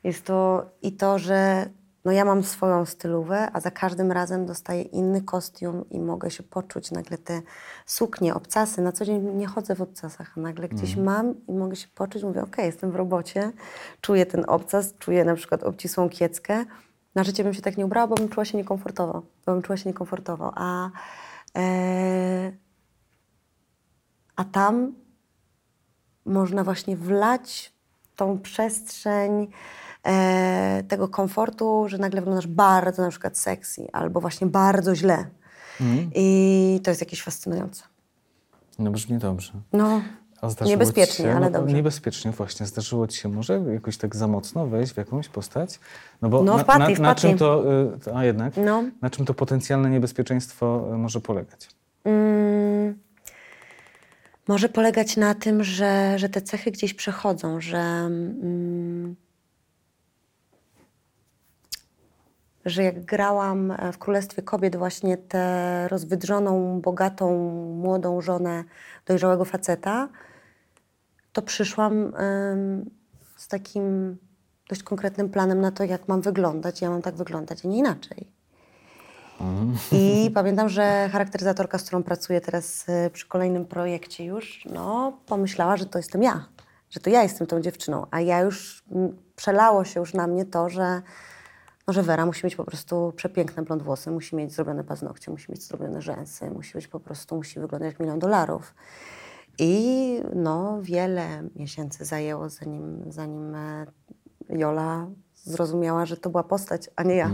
[0.04, 1.70] Jest to i to, że
[2.06, 6.44] no ja mam swoją stylówę, a za każdym razem dostaję inny kostium i mogę się
[6.44, 7.42] poczuć nagle te
[7.86, 8.82] suknie, obcasy.
[8.82, 12.24] Na co dzień nie chodzę w obcasach, a nagle gdzieś mam i mogę się poczuć,
[12.24, 13.52] mówię, okej, jestem w robocie,
[14.02, 16.66] czuję ten obcas, czuję na przykład obcisłą kieckę.
[17.16, 19.22] Na życie bym się tak nie ubrała, bo bym czuła się niekomfortowo.
[19.46, 20.52] Bo bym czuła się niekomfortowo.
[20.56, 20.90] A,
[24.36, 24.93] a tam
[26.26, 27.74] można właśnie wlać
[28.15, 29.48] tą przestrzeń
[30.04, 35.26] e, tego komfortu, że nagle wyglądasz bardzo na przykład sexy albo właśnie bardzo źle.
[36.15, 37.84] I to jest jakieś fascynujące.
[38.80, 39.54] No brzmi dobrze.
[39.74, 40.02] No,
[40.41, 41.76] A zdarzyło niebezpiecznie, się, ale no, dobrze.
[41.76, 42.65] Niebezpiecznie właśnie.
[42.65, 45.80] Zdarzyło ci się może jakoś tak za mocno wejść w jakąś postać?
[46.21, 47.63] No bo No, na, na, na czym to,
[48.08, 48.84] y, a jednak, No.
[49.02, 51.69] na czym to potencjalne niebezpieczeństwo y, może polegać?
[52.04, 53.00] Mm,
[54.47, 59.15] może polegać na tym, że, że te cechy gdzieś przechodzą, że, mm,
[62.65, 67.38] że jak grałam w Królestwie Kobiet właśnie tę rozwydrzoną, bogatą,
[67.73, 68.63] młodą żonę
[69.06, 70.10] dojrzałego faceta,
[71.38, 72.13] to przyszłam
[73.36, 74.17] z takim
[74.69, 76.82] dość konkretnym planem na to, jak mam wyglądać.
[76.82, 78.32] Ja mam tak wyglądać, a nie inaczej.
[79.91, 85.78] I pamiętam, że charakteryzatorka, z którą pracuję teraz y, przy kolejnym projekcie już, no, pomyślała,
[85.78, 86.45] że to jestem ja,
[86.89, 90.45] że to ja jestem tą dziewczyną, a ja już mm, przelało się już na mnie
[90.45, 91.02] to, że,
[91.88, 95.52] no, że Wera musi mieć po prostu przepiękne blond włosy, musi mieć zrobione paznokcie, musi
[95.52, 98.73] mieć zrobione rzęsy, musi być po prostu, musi wyglądać jak milion dolarów.
[99.60, 103.86] I no, wiele miesięcy zajęło, zanim, zanim e,
[104.50, 107.30] Jola zrozumiała, że to była postać, a nie ja.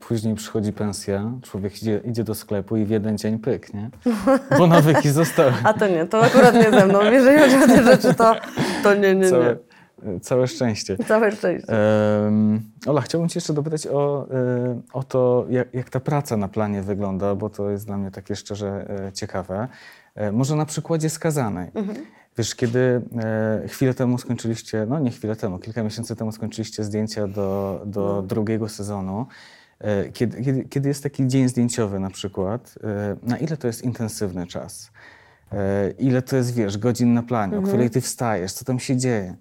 [0.00, 3.90] Później przychodzi pensja, człowiek idzie, idzie do sklepu i w jeden dzień pyk, nie?
[4.58, 5.52] Bo nawyki zostały.
[5.64, 7.02] A to nie, to akurat nie ze mną.
[7.02, 8.34] Jeżeli chodzi o te rzeczy, to,
[8.82, 9.56] to nie, nie, Całe,
[10.02, 10.20] nie.
[10.20, 10.96] całe szczęście.
[10.96, 11.72] Całe szczęście.
[12.26, 16.48] Em, Ola, chciałbym Cię jeszcze dopytać o, e, o to, jak, jak ta praca na
[16.48, 19.68] planie wygląda, bo to jest dla mnie takie szczerze e, ciekawe.
[20.14, 21.70] E, Może na przykładzie skazanej.
[22.38, 27.26] Wiesz, kiedy e, chwilę temu skończyliście, no nie chwilę temu, kilka miesięcy temu skończyliście zdjęcia
[27.26, 29.26] do, do drugiego sezonu.
[29.78, 33.82] E, Kiedy, kiedy, kiedy jest taki dzień zdjęciowy na przykład, e, na ile to jest
[33.84, 34.90] intensywny czas?
[35.52, 38.96] E, Ile to jest, wiesz, godzin na planie, o której ty wstajesz, co tam się
[38.96, 39.36] dzieje?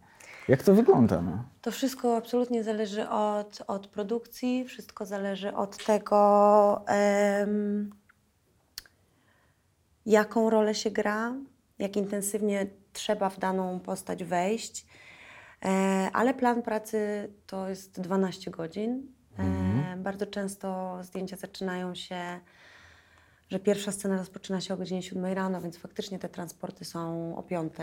[0.47, 1.21] Jak to wygląda?
[1.21, 1.43] No?
[1.62, 7.89] To wszystko absolutnie zależy od, od produkcji, wszystko zależy od tego, em,
[10.05, 11.33] jaką rolę się gra,
[11.79, 14.85] jak intensywnie trzeba w daną postać wejść.
[15.65, 15.69] E,
[16.13, 19.07] ale plan pracy to jest 12 godzin.
[19.39, 22.39] E, bardzo często zdjęcia zaczynają się,
[23.49, 27.43] że pierwsza scena rozpoczyna się o godzinie 7 rano, więc faktycznie te transporty są o
[27.43, 27.73] 5,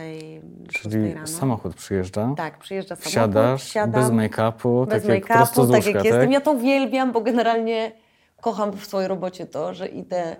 [0.70, 1.26] 6 Czyli rano.
[1.26, 5.68] samochód przyjeżdża, Tak, przyjeżdża samochód, wsiadasz, wsiadam, bez make-upu, bez tak jak make-upu, prosto z
[5.70, 6.04] tak łóżka, jak tak?
[6.04, 6.32] jestem.
[6.32, 7.92] Ja to uwielbiam, bo generalnie
[8.40, 10.36] kocham w swojej robocie to, że idę,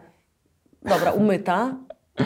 [0.88, 1.76] dobra, umyta,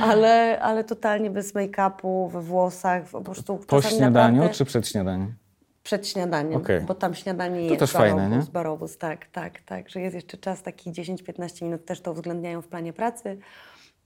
[0.01, 5.35] ale, ale totalnie bez make-upu, we włosach, po prostu Po śniadaniu naprawdę czy przed śniadaniem?
[5.83, 6.81] Przed śniadaniem, Okej.
[6.81, 8.53] bo tam śniadanie To jest też fajne, barobus, nie?
[8.53, 12.69] barobus, tak, tak, tak, że jest jeszcze czas taki 10-15 minut, też to uwzględniają w
[12.69, 13.39] planie pracy.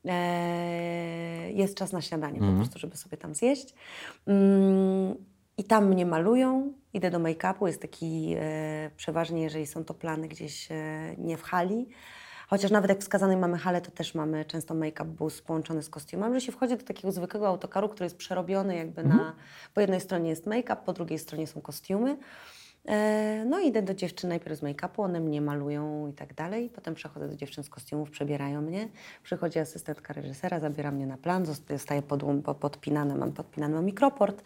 [0.04, 2.52] Eee, jest czas na śniadanie Mhm.
[2.52, 3.74] po prostu, żeby sobie tam zjeść.
[4.26, 5.14] Mm,
[5.58, 10.28] I tam mnie malują, idę do make-upu, jest taki e, przeważnie, jeżeli są to plany
[10.28, 10.74] gdzieś e,
[11.18, 11.88] nie w hali,
[12.48, 16.34] Chociaż nawet jak wskazanej mamy halę, to też mamy często make-up bus połączony z kostiumem,
[16.34, 19.34] że się wchodzi do takiego zwykłego autokaru, który jest przerobiony jakby na...
[19.74, 22.16] Po jednej stronie jest make-up, po drugiej stronie są kostiumy.
[22.88, 26.70] E, No idę do dziewczyn najpierw z make-upu, one mnie malują i tak dalej.
[26.74, 28.88] Potem przechodzę do dziewczyn z kostiumów, przebierają mnie.
[29.22, 34.42] Przychodzi asystentka reżysera, zabiera mnie na plan, zostaję pod, po- podpinany, mam podpinany mam mikroport.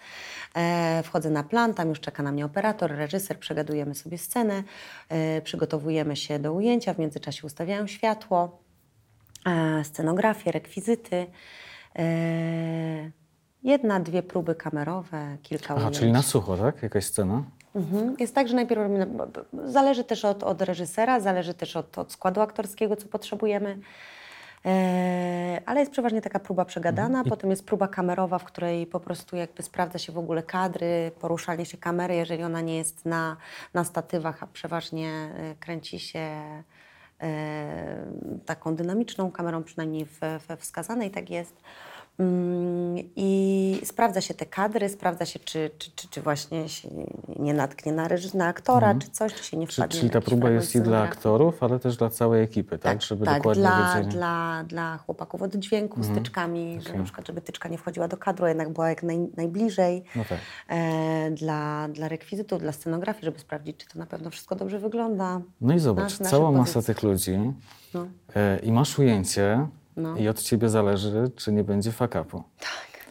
[0.57, 4.63] E, wchodzę na plan, tam już czeka na mnie operator, reżyser, przegadujemy sobie scenę,
[5.09, 8.59] e, przygotowujemy się do ujęcia, w międzyczasie ustawiają światło,
[9.47, 11.27] e, scenografię, rekwizyty.
[11.99, 13.11] E,
[13.63, 15.99] jedna, dwie próby kamerowe, kilka Aha, ujęć.
[15.99, 16.83] czyli na sucho, tak?
[16.83, 17.43] Jakaś scena?
[17.75, 18.17] Mhm.
[18.19, 19.07] Jest tak, że najpierw robimy,
[19.65, 23.79] zależy też od, od reżysera, zależy też od, od składu aktorskiego, co potrzebujemy.
[24.67, 29.37] E, ale jest przeważnie taka próba przegadana, potem jest próba kamerowa, w której po prostu
[29.37, 33.37] jakby sprawdza się w ogóle kadry, poruszanie się kamery, jeżeli ona nie jest na,
[33.75, 36.31] na statywach, a przeważnie e, kręci się
[37.21, 38.07] e,
[38.47, 41.63] taką dynamiczną kamerą, przynajmniej we, we wskazanej tak jest.
[42.19, 46.89] Mm, I sprawdza się te kadry, sprawdza się, czy, czy, czy, czy właśnie się
[47.39, 50.51] nie natknie na, na aktora, czy coś, czy się nie Czy, wpadnie czyli ta próba
[50.51, 53.03] jest i dla aktorów, ale też dla całej ekipy, tak?
[53.03, 54.17] Żeby dokładnie dla, wiedzieli.
[54.17, 58.17] dla, dla chłopaków od dźwięku z tyczkami, że na przykład, żeby tyczka nie wchodziła do
[58.17, 60.05] kadru, a jednak była jak naj, najbliżej.
[60.17, 60.39] No tak.
[60.69, 65.41] E, dla, dla rekwizytu, dla scenografii, żeby sprawdzić, czy to na pewno wszystko dobrze wygląda.
[65.61, 67.39] No i zobacz, Nasz- cała masa tych ludzi
[67.95, 68.07] No.
[68.37, 69.67] e, i masz ujęcie
[69.99, 70.17] No.
[70.17, 72.43] i od ciebie zależy, czy nie będzie fuck-upu.
[72.61, 73.07] Tak.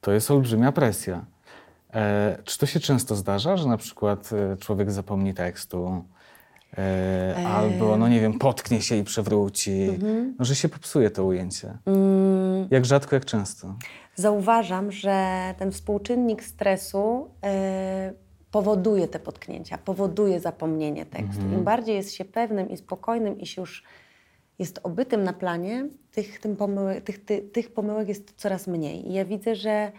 [0.00, 1.24] To jest olbrzymia presja.
[1.94, 6.04] E, czy to się często zdarza, że na przykład e, człowiek zapomni tekstu,
[6.78, 10.34] e, albo, no nie wiem, potknie się i przewróci, Mhm.
[10.38, 11.78] no, że się popsuje to ujęcie?
[11.86, 13.74] Mm, Jak rzadko, jak często?
[14.14, 18.12] zauważam, że ten współczynnik stresu e,
[18.50, 21.42] powoduje te potknięcia, powoduje zapomnienie tekstu.
[21.42, 23.84] Im bardziej jest się pewnym i spokojnym i się już
[24.62, 29.08] jest obytym na planie, tych, pomyłek, tych, ty, tych pomyłek jest coraz mniej.
[29.08, 29.92] I ja widzę, że,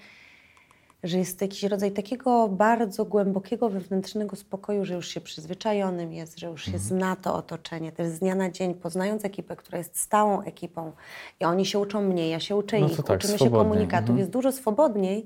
[1.04, 6.48] że jest jakiś rodzaj takiego bardzo głębokiego wewnętrznego spokoju, że już się przyzwyczajonym jest, że
[6.48, 10.42] już się zna to otoczenie, też z dnia na dzień, poznając ekipę, która jest stałą
[10.42, 10.92] ekipą
[11.40, 14.20] i oni się uczą mnie, ja się uczę No ich, tak, uczymy się komunikatów, mhm.
[14.20, 15.26] jest dużo swobodniej.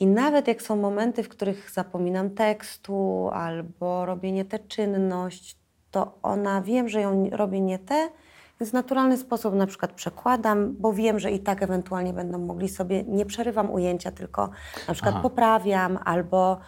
[0.00, 5.56] I nawet jak są momenty, w których zapominam tekstu albo robię nie tę czynność,
[5.90, 8.08] to ona wiem, że ją robię nie tę,
[8.60, 12.68] więc w naturalny sposób na przykład przekładam, bo wiem, że i tak ewentualnie będą mogli
[12.68, 14.50] sobie, nie przerywam ujęcia, tylko
[14.88, 15.22] na przykład Aha.
[15.22, 16.60] poprawiam albo,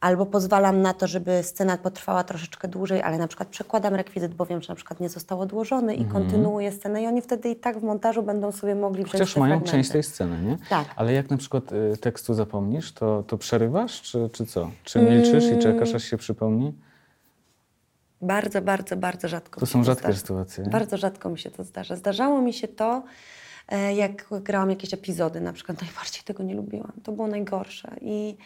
[0.00, 4.46] albo pozwalam na to, żeby scena potrwała troszeczkę dłużej, ale na przykład przekładam rekwizyt, bo
[4.46, 7.78] wiem, że na przykład nie został odłożony i kontynuuję scenę i oni wtedy i tak
[7.78, 9.70] w montażu będą sobie mogli wziąć Chociaż mają fragmenty.
[9.70, 10.56] część tej sceny, nie?
[10.68, 10.86] Tak.
[10.96, 14.70] Ale jak na przykład y, tekstu zapomnisz, to, to przerywasz, czy, czy co?
[14.84, 16.72] Czy milczysz i czekasz, aż się przypomni?
[18.22, 19.60] Bardzo, bardzo, bardzo rzadko.
[19.60, 20.64] To są rzadkie sytuacje.
[20.64, 21.96] Bardzo rzadko mi się to zdarza.
[21.96, 23.02] Zdarzało mi się to,
[23.68, 26.92] e, jak grałam jakieś epizody, na przykład najbardziej tego nie lubiłam.
[27.02, 27.96] To było najgorsze.
[28.00, 28.36] I,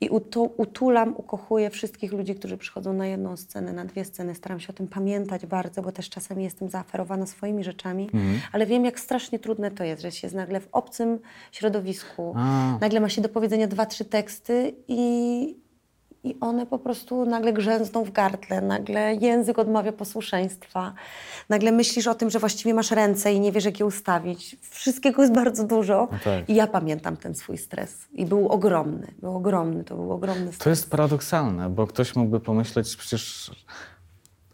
[0.00, 4.34] i utu, utulam, ukochuję wszystkich ludzi, którzy przychodzą na jedną scenę, na dwie sceny.
[4.34, 8.40] Staram się o tym pamiętać bardzo, bo też czasami jestem zaaferowana swoimi rzeczami, Mhm.
[8.52, 11.18] ale wiem, jak strasznie trudne to jest, że się jest nagle w obcym
[11.52, 12.34] środowisku.
[12.36, 12.78] A.
[12.80, 15.65] Nagle ma się do powiedzenia dwa, trzy teksty i,
[16.26, 20.92] i one po prostu nagle grzęzną w gardle, nagle język odmawia posłuszeństwa,
[21.48, 24.56] nagle myślisz o tym, że właściwie masz ręce i nie wiesz, jak je ustawić.
[24.70, 26.08] Wszystkiego jest bardzo dużo.
[26.12, 26.48] No tak.
[26.48, 28.08] I ja pamiętam ten swój stres.
[28.12, 30.78] I był ogromny, był ogromny, to był ogromny To stres.
[30.78, 33.50] jest paradoksalne, bo ktoś mógłby pomyśleć, przecież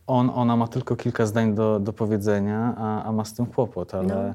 [0.07, 3.95] on, ona ma tylko kilka zdań do, do powiedzenia, a, a ma z tym kłopot,
[3.95, 4.35] ale, No.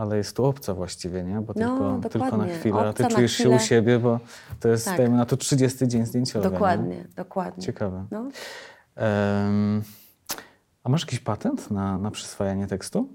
[0.00, 1.40] Ale jest tu obca właściwie, nie?
[1.40, 2.54] Bo No, tylko, tylko na dokładnie.
[2.54, 3.56] chwilę, a ty Obca czujesz się chwilę.
[3.56, 4.20] u siebie, bo
[4.60, 4.96] to jest, Tak.
[4.98, 6.46] dajmy na to 30 dzień zdjęciowy.
[6.46, 6.52] nie?
[6.52, 7.62] Dokładnie, dokładnie.
[7.64, 8.04] Ciekawe.
[8.10, 8.28] No.
[8.96, 9.82] Em,
[10.84, 13.08] a masz jakiś patent na, na przyswajanie tekstu?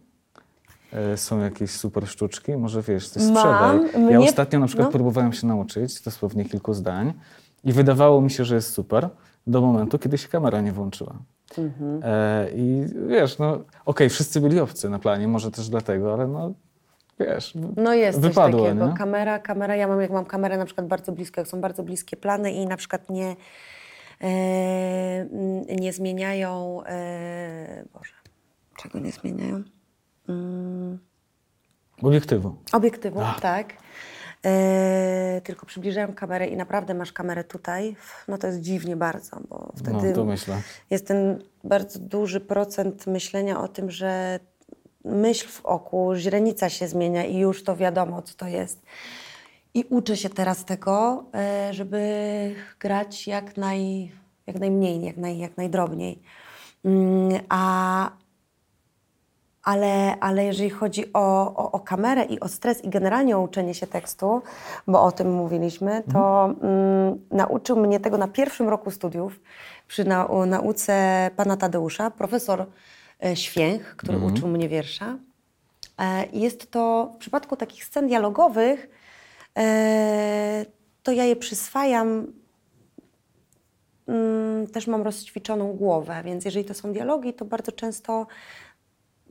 [0.94, 2.58] E, Są jakieś super sztuczki?
[2.58, 3.36] Może wiesz, coś Mam.
[3.36, 4.02] sprzedaj.
[4.12, 4.92] Ja Mnie- ostatnio na przykład no.
[4.92, 7.14] próbowałem się nauczyć dosłownie kilku zdań
[7.64, 9.10] i wydawało mi się, że jest super
[9.48, 11.16] do momentu, kiedy się kamera nie włączyła.
[11.58, 12.00] Mhm.
[12.04, 16.54] E, I wiesz, no okej, wszyscy byli obcy na planie, może też dlatego, ale no
[17.20, 18.88] wiesz, No jest wypadło, coś takiego.
[18.92, 18.98] nie?
[18.98, 22.18] Kamera, kamera, ja mam, jak mam kamerę na przykład bardzo blisko, jak są bardzo bliskie
[22.18, 23.36] plany i na przykład nie,
[24.22, 25.26] e,
[25.76, 28.14] nie zmieniają, e, Boże,
[28.78, 29.64] czego nie zmieniają?
[30.30, 31.00] Mm,
[32.02, 32.56] Obiektywu.
[32.74, 33.40] obiektywu, Ach.
[33.40, 33.74] tak.
[34.46, 37.96] E, tylko przybliżają kamerę i naprawdę masz kamerę tutaj,
[38.28, 39.56] no to jest dziwnie bardzo, bo
[39.92, 40.62] No, wtedy myślę.
[40.90, 44.40] jest ten bardzo duży procent myślenia o tym, że
[45.06, 48.82] myśl w oku, źrenica się zmienia i już to wiadomo, co to jest.
[49.74, 54.12] I uczę się teraz tego, e, żeby grać jak, naj,
[54.48, 56.22] jak najmniej, jak, naj, jak najdrobniej.
[56.86, 58.12] Mm, A,
[59.64, 63.74] ale, ale jeżeli chodzi o, o, o kamerę i o stres i generalnie o uczenie
[63.74, 64.42] się tekstu,
[64.88, 69.40] bo o tym mówiliśmy, to mm, nauczył mnie tego na pierwszym roku studiów
[69.88, 72.66] przy nau, nauce pana Tadeusza, profesor
[73.34, 75.18] Święch, który uczył mnie wiersza.
[76.00, 78.90] E, jest to w przypadku takich scen dialogowych,
[79.58, 80.66] e,
[81.04, 82.28] to ja je przyswajam
[84.08, 88.28] mm, też mam rozćwiczoną głowę, więc jeżeli to są dialogi, to bardzo często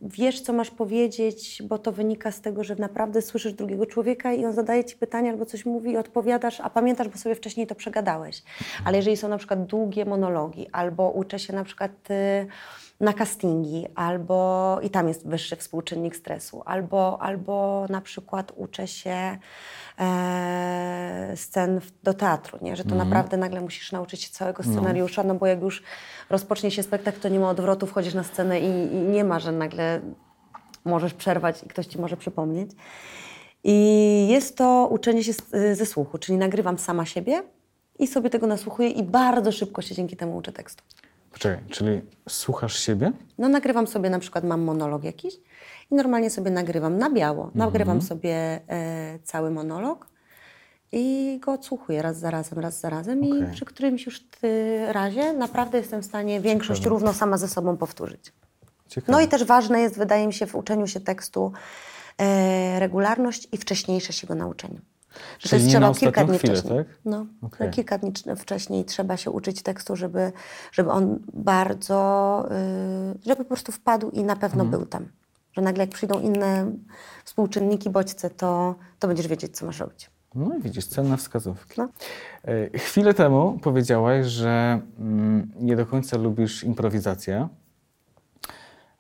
[0.03, 4.45] wiesz, co masz powiedzieć, bo to wynika z tego, że naprawdę słyszysz drugiego człowieka i
[4.45, 7.75] on zadaje ci pytania albo coś mówi i odpowiadasz, a pamiętasz, bo sobie wcześniej to
[7.75, 8.43] przegadałeś.
[8.85, 12.47] Ale jeżeli są na przykład długie monologi, albo uczę się na przykład y,
[13.01, 19.39] na castingi, albo i tam jest wyższy współczynnik stresu, albo, albo na przykład uczę się
[19.99, 22.77] e, scen w, do teatru, nie?
[22.77, 25.35] że to naprawdę nagle musisz nauczyć się całego scenariusza, no.
[25.35, 25.83] bo jak już
[26.31, 29.53] rozpocznie się spektakl, to nie ma odwrotu, wchodzisz na scenę i, i nie ma, że
[29.53, 30.01] nagle
[30.85, 32.71] możesz przerwać i ktoś ci może przypomnieć.
[33.65, 35.33] I jest to uczenie się
[35.75, 37.43] ze słuchu, czyli nagrywam sama siebie
[37.99, 40.85] i sobie tego nasłuchuję i bardzo szybko się dzięki temu uczę tekstu.
[41.35, 43.13] Poczekaj, czyli słuchasz siebie?
[43.39, 45.35] No nagrywam sobie, na przykład mam monolog jakiś
[45.91, 47.51] i normalnie sobie nagrywam na biało.
[47.55, 50.07] Nagrywam sobie e, cały monolog
[50.93, 55.33] i go odsłuchuję raz za razem, raz za razem i przy którymś już ty razie
[55.33, 56.95] naprawdę jestem w stanie większość Ciekawe.
[56.95, 58.33] równo sama ze sobą powtórzyć.
[58.89, 59.13] Ciekawe.
[59.13, 61.53] No i też ważne jest, wydaje mi się, w uczeniu się tekstu
[62.19, 64.81] e, regularność i wcześniejsze się go nauczeniu.
[65.39, 66.79] Że Czyli nie trzeba kilka dni chwilę, wcześniej.
[66.85, 66.87] tak?
[67.05, 67.27] No,
[67.61, 70.33] że kilka dni cz- wcześniej trzeba się uczyć tekstu, żeby,
[70.73, 72.47] żeby on bardzo,
[73.15, 74.71] y, żeby po prostu wpadł i na pewno Mhm.
[74.71, 75.07] był tam.
[75.53, 76.73] Że nagle jak przyjdą inne
[77.25, 80.11] współczynniki, bodźce, to, to będziesz wiedzieć, co masz robić.
[80.35, 81.75] No i widzisz, cenne wskazówki.
[81.81, 81.89] No.
[82.45, 87.49] E, Chwilę temu powiedziałaś, że mm, nie do końca lubisz improwizację.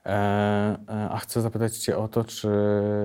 [0.07, 2.49] E, e, a chcę zapytać Cię o to, czy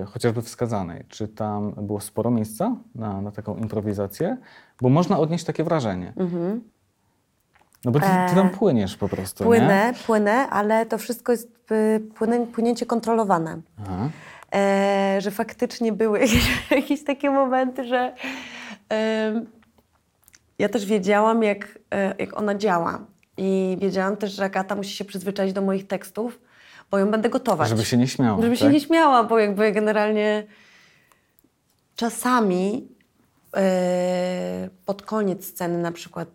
[0.06, 4.38] chociażby wskazanej, czy tam było sporo miejsca na, na taką improwizację?
[4.82, 6.14] Bo można odnieść takie wrażenie.
[7.86, 9.48] No bo ty, ty tam płyniesz po prostu, nie?
[9.48, 13.62] Płynę, płynę, ale to wszystko jest y, płynę, płynięcie kontrolowane.
[13.82, 14.10] Aha.
[14.56, 16.20] e, że faktycznie były
[16.72, 18.16] jakieś takie momenty, że
[18.90, 19.46] em,
[20.60, 23.00] ja też wiedziałam, jak, e, jak ona działa.
[23.38, 26.40] I wiedziałam też, że Agata musi się przyzwyczaić do moich tekstów,
[26.92, 27.70] bo ją będę gotować.
[27.70, 28.74] Żeby się nie śmiała, Żeby się tak?
[28.74, 30.48] nie śmiała, bo jakby generalnie
[31.96, 32.88] czasami
[33.56, 36.28] e, pod koniec sceny na przykład,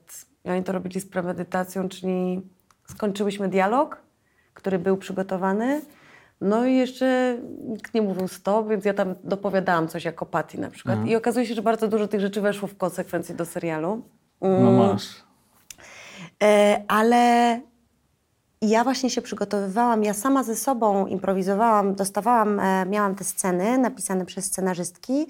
[0.44, 2.42] oni to robili z premedytacją, czyli
[2.90, 4.02] skończyłyśmy dialog,
[4.54, 5.82] który był przygotowany,
[6.40, 7.38] no i jeszcze
[7.68, 10.94] nikt nie mówił stop, więc ja tam dopowiadałam coś jako Patty na przykład.
[10.94, 11.12] Mhm.
[11.12, 14.02] I okazuje się, że bardzo dużo tych rzeczy weszło w konsekwencji do serialu.
[14.40, 15.24] No masz.
[16.42, 17.60] E, ale
[18.62, 24.26] ja właśnie się przygotowywałam, ja sama ze sobą improwizowałam, dostawałam, e, miałam te sceny napisane
[24.26, 25.26] przez scenarzystki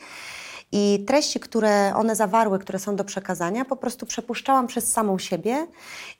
[0.77, 5.67] i treści, które one zawarły, które są do przekazania, po prostu przepuszczałam przez samą siebie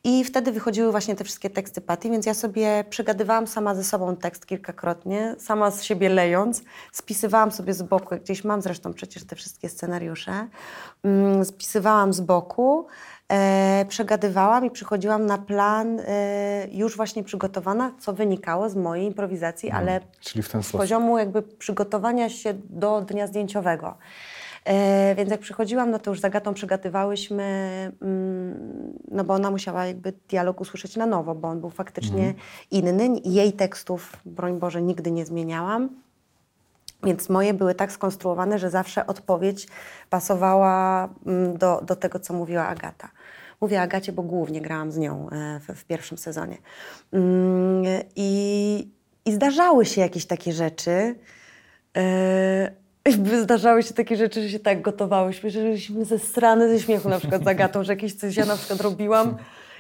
[0.05, 4.17] i wtedy wychodziły właśnie te wszystkie teksty Patty, więc ja sobie przegadywałam sama ze sobą
[4.17, 9.37] tekst kilkakrotnie, sama z siebie lejąc, spisywałam sobie z boku, gdzieś mam zresztą przecież te
[9.37, 10.49] wszystkie scenariusze,
[11.05, 12.87] mm, spisywałam z boku,
[13.35, 19.71] e, przegadywałam i przychodziłam na plan e, już właśnie przygotowana, co wynikało z mojej improwizacji,
[19.71, 20.81] ale Czyli w ten z sposób.
[20.81, 23.97] poziomu jakby przygotowania się do dnia zdjęciowego.
[24.65, 27.45] E, więc jak przychodziłam, no to już z Agatą przegadywałyśmy,
[28.03, 32.35] mm, no bo ona musiała jakby dialog usłyszeć na nowo, bo on był faktycznie
[32.71, 33.21] inny.
[33.25, 35.89] Jej tekstów, broń Boże, nigdy nie zmieniałam.
[37.05, 39.69] Więc moje były tak skonstruowane, że zawsze odpowiedź
[40.11, 43.09] pasowała mm, do, do tego, co mówiła Agata.
[43.65, 46.59] Mówię Agacie, bo głównie grałam z nią e, w, w pierwszym sezonie.
[47.13, 47.85] Mm,
[48.17, 48.89] I,
[49.25, 51.15] I zdarzały się jakieś takie rzeczy.
[53.09, 57.09] jakby Zdarzały się takie rzeczy, że się tak gotowałyśmy, że żeśmy ze strany ze śmiechu
[57.09, 59.37] na przykład z Agatą, że jakieś coś ja na przykład robiłam.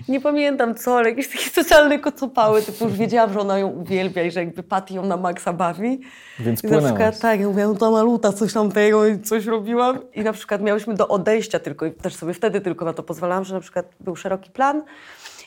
[0.08, 4.22] Nie pamiętam co, ale jakieś takie totalne kocopały, typu już wiedziałam, że ona ją uwielbia
[4.22, 6.00] i że jakby Patty ją na maksa bawi.
[6.38, 6.92] Więc I na płynęłaś.
[6.92, 9.98] przykład tak, ja mówię, no ta maluta coś tam tego i coś robiłam.
[10.12, 13.44] I na przykład miałyśmy do odejścia tylko i też sobie wtedy tylko na to pozwalałam,
[13.44, 14.82] że na przykład był szeroki plan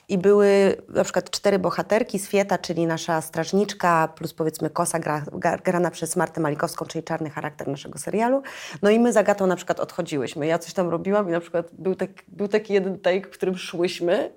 [0.10, 5.58] i były na przykład cztery bohaterki, Swieta, czyli nasza strażniczka, plus powiedzmy Kosa gra, gra,
[5.58, 8.42] grana przez Martę Malikowską, czyli czarny charakter naszego serialu.
[8.82, 10.48] No i my z Agatą na przykład odchodziłyśmy.
[10.48, 13.58] Ja coś tam robiłam i na przykład był, tak, był taki jeden take, w którym
[13.58, 14.32] szłyśmy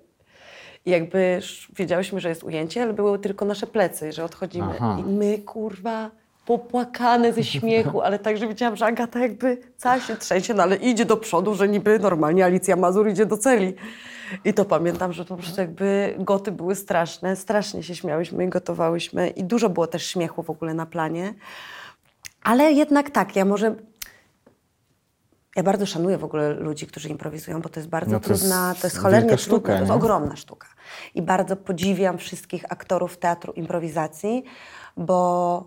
[0.86, 4.68] i jakby sz- wiedziałyśmy, że jest ujęcie, ale były tylko nasze plecy, że odchodzimy.
[4.76, 4.96] Aha.
[5.00, 6.10] I my, kurwa,
[6.46, 10.76] popłakane ze śmiechu, ale tak, że wiedziałam, że Agata jakby cała się trzęsie, no ale
[10.76, 13.74] idzie do przodu, że niby normalnie Alicja Mazur idzie do celi.
[14.44, 18.48] I to pamiętam, że to po prostu jakby goty były straszne, strasznie się śmiałyśmy i
[18.48, 21.34] gotowałyśmy i dużo było też śmiechu w ogóle na planie.
[22.42, 23.74] Ale jednak tak, ja może...
[25.56, 28.42] Ja bardzo szanuję w ogóle ludzi, którzy improwizują, bo to jest bardzo No to jest
[28.42, 30.68] trudna, to jest cholernie sztuka, trudne, to jest ogromna sztuka.
[31.14, 34.44] I bardzo podziwiam wszystkich aktorów teatru improwizacji,
[34.96, 35.64] bo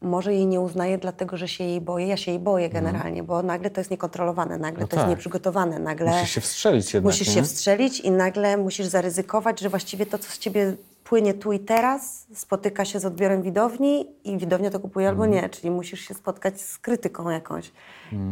[0.00, 2.06] może jej nie uznaję dlatego, że się jej boję.
[2.06, 5.10] Ja się jej boję generalnie, bo nagle to jest niekontrolowane, nagle No to jest tak.
[5.10, 7.34] nieprzygotowane, nagle Musisz się wstrzelić jednak, musisz nie?
[7.34, 10.76] się wstrzelić i nagle musisz zaryzykować, że właściwie to, co z ciebie
[11.12, 15.42] płynie tu i teraz, spotyka się z odbiorem widowni i widownia to kupuje albo Mhm.
[15.42, 17.72] nie, czyli musisz się spotkać z krytyką jakąś.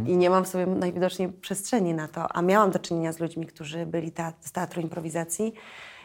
[0.06, 3.46] I nie mam w sobie najwidoczniej przestrzeni na to, a miałam do czynienia z ludźmi,
[3.46, 5.52] którzy byli te, z teatru improwizacji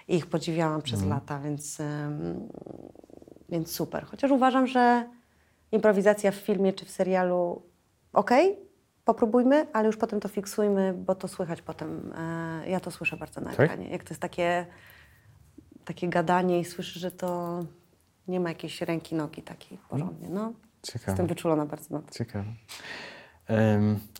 [0.07, 1.19] i ich podziwiałam przez Mhm.
[1.19, 2.49] lata, więc, ym,
[3.49, 4.05] więc super.
[4.05, 5.09] Chociaż uważam, że
[5.71, 7.61] improwizacja w filmie czy w serialu
[8.13, 8.57] okej,
[9.05, 12.13] popróbujmy, ale już potem to fiksujmy, bo to słychać potem.
[12.17, 13.59] E, ja to słyszę bardzo na Tak?
[13.59, 13.89] ekranie.
[13.89, 14.65] Jak to jest takie,
[15.85, 17.59] takie gadanie i słyszę, że to
[18.27, 20.29] nie ma jakiejś ręki, nogi takiej porządnie.
[20.29, 21.11] No, Ciekawe.
[21.11, 22.13] jestem wyczulona bardzo na to.
[22.13, 22.53] Ciekawe.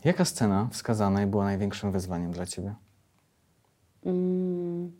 [0.04, 2.74] Jaka scena wskazanej była największym wyzwaniem dla ciebie?
[4.06, 4.92] Mm.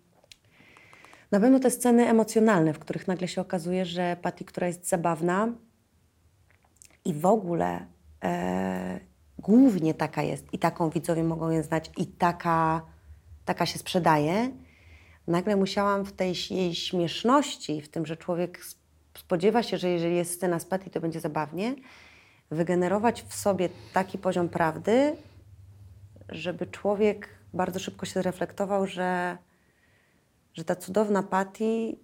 [1.31, 5.49] Na pewno te sceny emocjonalne, w których nagle się okazuje, że Patty, która jest zabawna
[7.05, 7.87] i w ogóle
[8.25, 9.01] e,
[9.39, 12.83] głównie taka jest i taką widzowie mogą ją znać i taka,
[13.45, 14.51] taka się sprzedaje,
[15.27, 18.61] nagle musiałam w tej jej śmieszności, w tym, że człowiek
[19.19, 21.75] spodziewa się, że jeżeli jest scena z Patty, to będzie zabawnie,
[22.51, 25.17] wygenerować w sobie taki poziom prawdy,
[26.29, 29.39] żeby człowiek bardzo szybko się zreflektował, że,
[30.55, 31.97] że ta cudowna Patty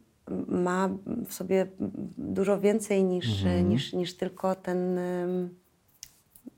[0.49, 0.89] ma
[1.27, 1.67] w sobie
[2.19, 3.27] dużo więcej niż,
[3.65, 4.99] niż, niż tylko ten,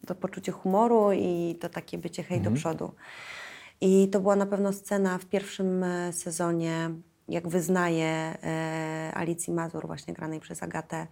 [0.07, 2.93] to poczucie humoru i to takie bycie hej do przodu.
[3.87, 6.91] I to była na pewno scena w pierwszym e, sezonie,
[7.29, 8.39] jak wyznaje
[9.15, 11.07] Alicji Mazur, właśnie granej przez Agatę,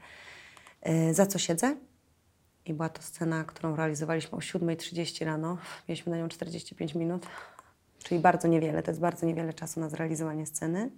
[0.83, 1.77] e, za co siedzę.
[2.66, 5.59] I była to scena, którą realizowaliśmy o 7.30 rano.
[5.89, 7.27] Mieliśmy na nią 45 minut,
[7.99, 8.83] czyli bardzo niewiele.
[8.83, 10.91] To jest bardzo niewiele czasu na zrealizowanie sceny.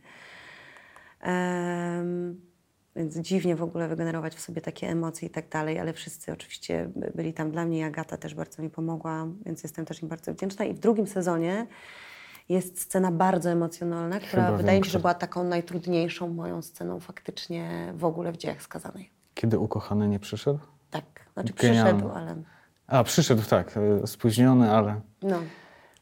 [2.96, 6.90] Więc dziwnie w ogóle wygenerować w sobie takie emocje i tak dalej, ale wszyscy oczywiście
[6.96, 7.86] by- byli tam dla mnie.
[7.86, 10.64] Agata też bardzo mi pomogła, więc jestem też im bardzo wdzięczna.
[10.64, 11.66] I w drugim sezonie
[12.48, 17.00] jest scena bardzo emocjonalna, która Chyba wydaje mi się, że była taką najtrudniejszą moją sceną
[17.00, 19.10] faktycznie w ogóle w dziejach skazanej.
[19.34, 20.58] Kiedy ukochany nie przyszedł?
[20.90, 21.92] Tak, znaczy Genialne.
[21.92, 22.36] przyszedł, ale
[22.86, 25.38] A, przyszedł, tak, e, spóźniony, ale no.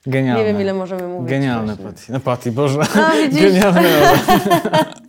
[0.06, 0.44] genialny.
[0.44, 1.30] Nie wiem, ile możemy mówić.
[1.30, 1.90] Genialny właśnie.
[1.92, 2.12] Patty.
[2.12, 2.80] No Patty, Boże.
[2.80, 3.52] A, widzisz?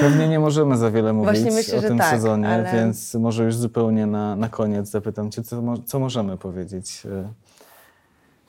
[0.00, 3.56] Pewnie nie możemy za wiele mówić myślę, o tym tak, sezonie, ale- więc może już
[3.56, 7.02] zupełnie na, na koniec zapytam cię, co, co możemy powiedzieć?
[7.06, 7.28] e,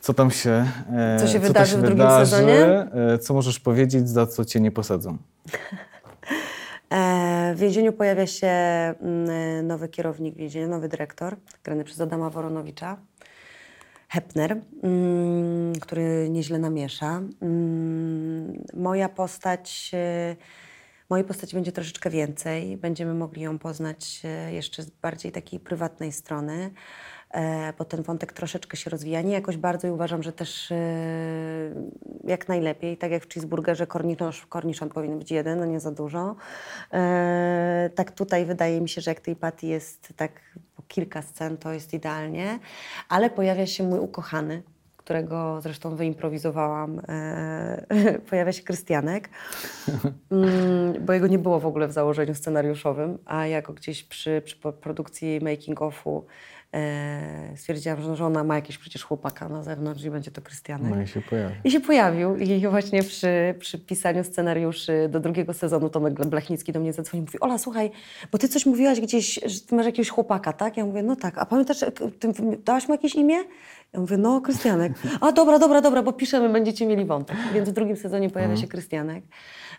[0.02, 2.88] Co tam się, e, Co się tam wydarzy w drugim wydarzy, sezonie?
[3.14, 5.18] e, Co możesz powiedzieć, za co cię nie posadzą?
[7.56, 12.98] W więzieniu pojawia się mm, nowy kierownik więzienia, nowy dyrektor, grany przez Adama Woronowicza.
[14.10, 17.22] Hepner, mm, który nieźle namiesza.
[17.42, 19.92] Mm, moja postać,
[21.12, 22.78] mojej postaci będzie troszeczkę więcej.
[22.78, 26.72] Będziemy mogli ją poznać e, jeszcze z bardziej takiej prywatnej strony,
[27.32, 29.22] e, bo ten wątek troszeczkę się rozwija.
[29.22, 30.76] Nie jakoś bardzo i uważam, że też e,
[32.24, 36.36] jak najlepiej, tak jak w cheeseburgerze kornisz, korniszon powinien być jeden, no nie za dużo.
[37.96, 40.32] Tak tutaj wydaje mi się, że jak tej Patty jest tak
[40.76, 42.60] po kilka scen, to jest idealnie,
[43.10, 44.64] ale pojawia się mój ukochany,
[45.04, 47.02] którego zresztą wyimprowizowałam.
[47.10, 47.86] E,
[48.30, 49.30] pojawia się Krystianek,
[50.32, 54.42] mm, bo jego nie było w ogóle w założeniu scenariuszowym, a ja go gdzieś przy,
[54.46, 56.22] przy produkcji making-offu
[56.74, 60.96] e, stwierdziłam, że, ona ma jakiegoś przecież chłopaka na zewnątrz i będzie to Krystianek.
[60.96, 61.56] No i się pojawi.
[61.64, 62.36] I się pojawił.
[62.36, 67.28] I właśnie przy, przy pisaniu scenariuszy do drugiego sezonu Tomek Blachnicki do mnie zadzwonił i
[67.28, 67.92] mówi Ola, słuchaj,
[68.32, 70.78] bo ty coś mówiłaś gdzieś, że ty masz jakiegoś chłopaka, tak?
[70.78, 71.38] Ja mówię, no tak.
[71.38, 71.80] A pamiętasz,
[72.20, 72.34] ty
[72.66, 73.38] dałaś mu jakieś imię?
[73.94, 74.94] Ja mówię, no Krystianek.
[75.22, 77.38] A dobra, dobra, dobra, bo piszemy, będziecie mieli wątek.
[77.54, 79.24] Więc w drugim sezonie pojawia się Krystianek.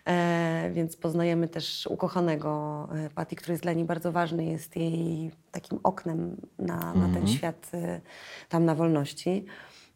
[0.07, 4.45] E, więc poznajemy też ukochanego e, Patty, który jest dla niej bardzo ważny.
[4.45, 8.01] Jest jej takim oknem na, na ten świat e,
[8.49, 9.45] tam na wolności.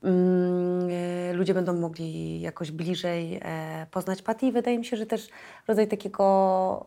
[0.04, 0.90] Mm,
[1.30, 5.30] e, ludzie będą mogli jakoś bliżej e, poznać Patty i wydaje mi się, że też
[5.68, 6.86] rodzaj takiego,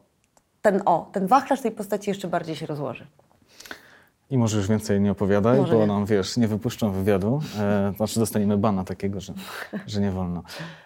[0.62, 3.06] ten o, ten wachlarz tej postaci jeszcze bardziej się rozłoży.
[4.30, 5.86] I może już więcej nie opowiadaj, Może bo nie.
[5.86, 7.40] nam, wiesz, nie wypuszczą wywiadu.
[7.58, 9.32] E, znaczy dostaniemy bana takiego, że,
[9.86, 10.42] że nie wolno.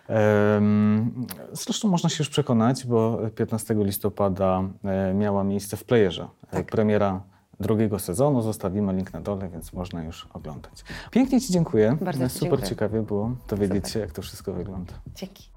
[0.09, 6.29] Em, zresztą można się już przekonać, bo 15 listopada e, miała miejsce w Playerze.
[6.51, 6.67] E, Tak.
[6.67, 7.23] Premiera
[7.61, 8.43] drugiego sezonu.
[8.43, 10.85] Zostawimy link na dole, więc można już oglądać.
[11.11, 11.97] Pięknie Ci dziękuję.
[12.01, 12.69] Bardzo Super dziękuję.
[12.69, 13.93] ciekawie było dowiedzieć Super.
[13.93, 14.93] się, jak to wszystko wygląda.
[15.15, 15.51] Dzięki.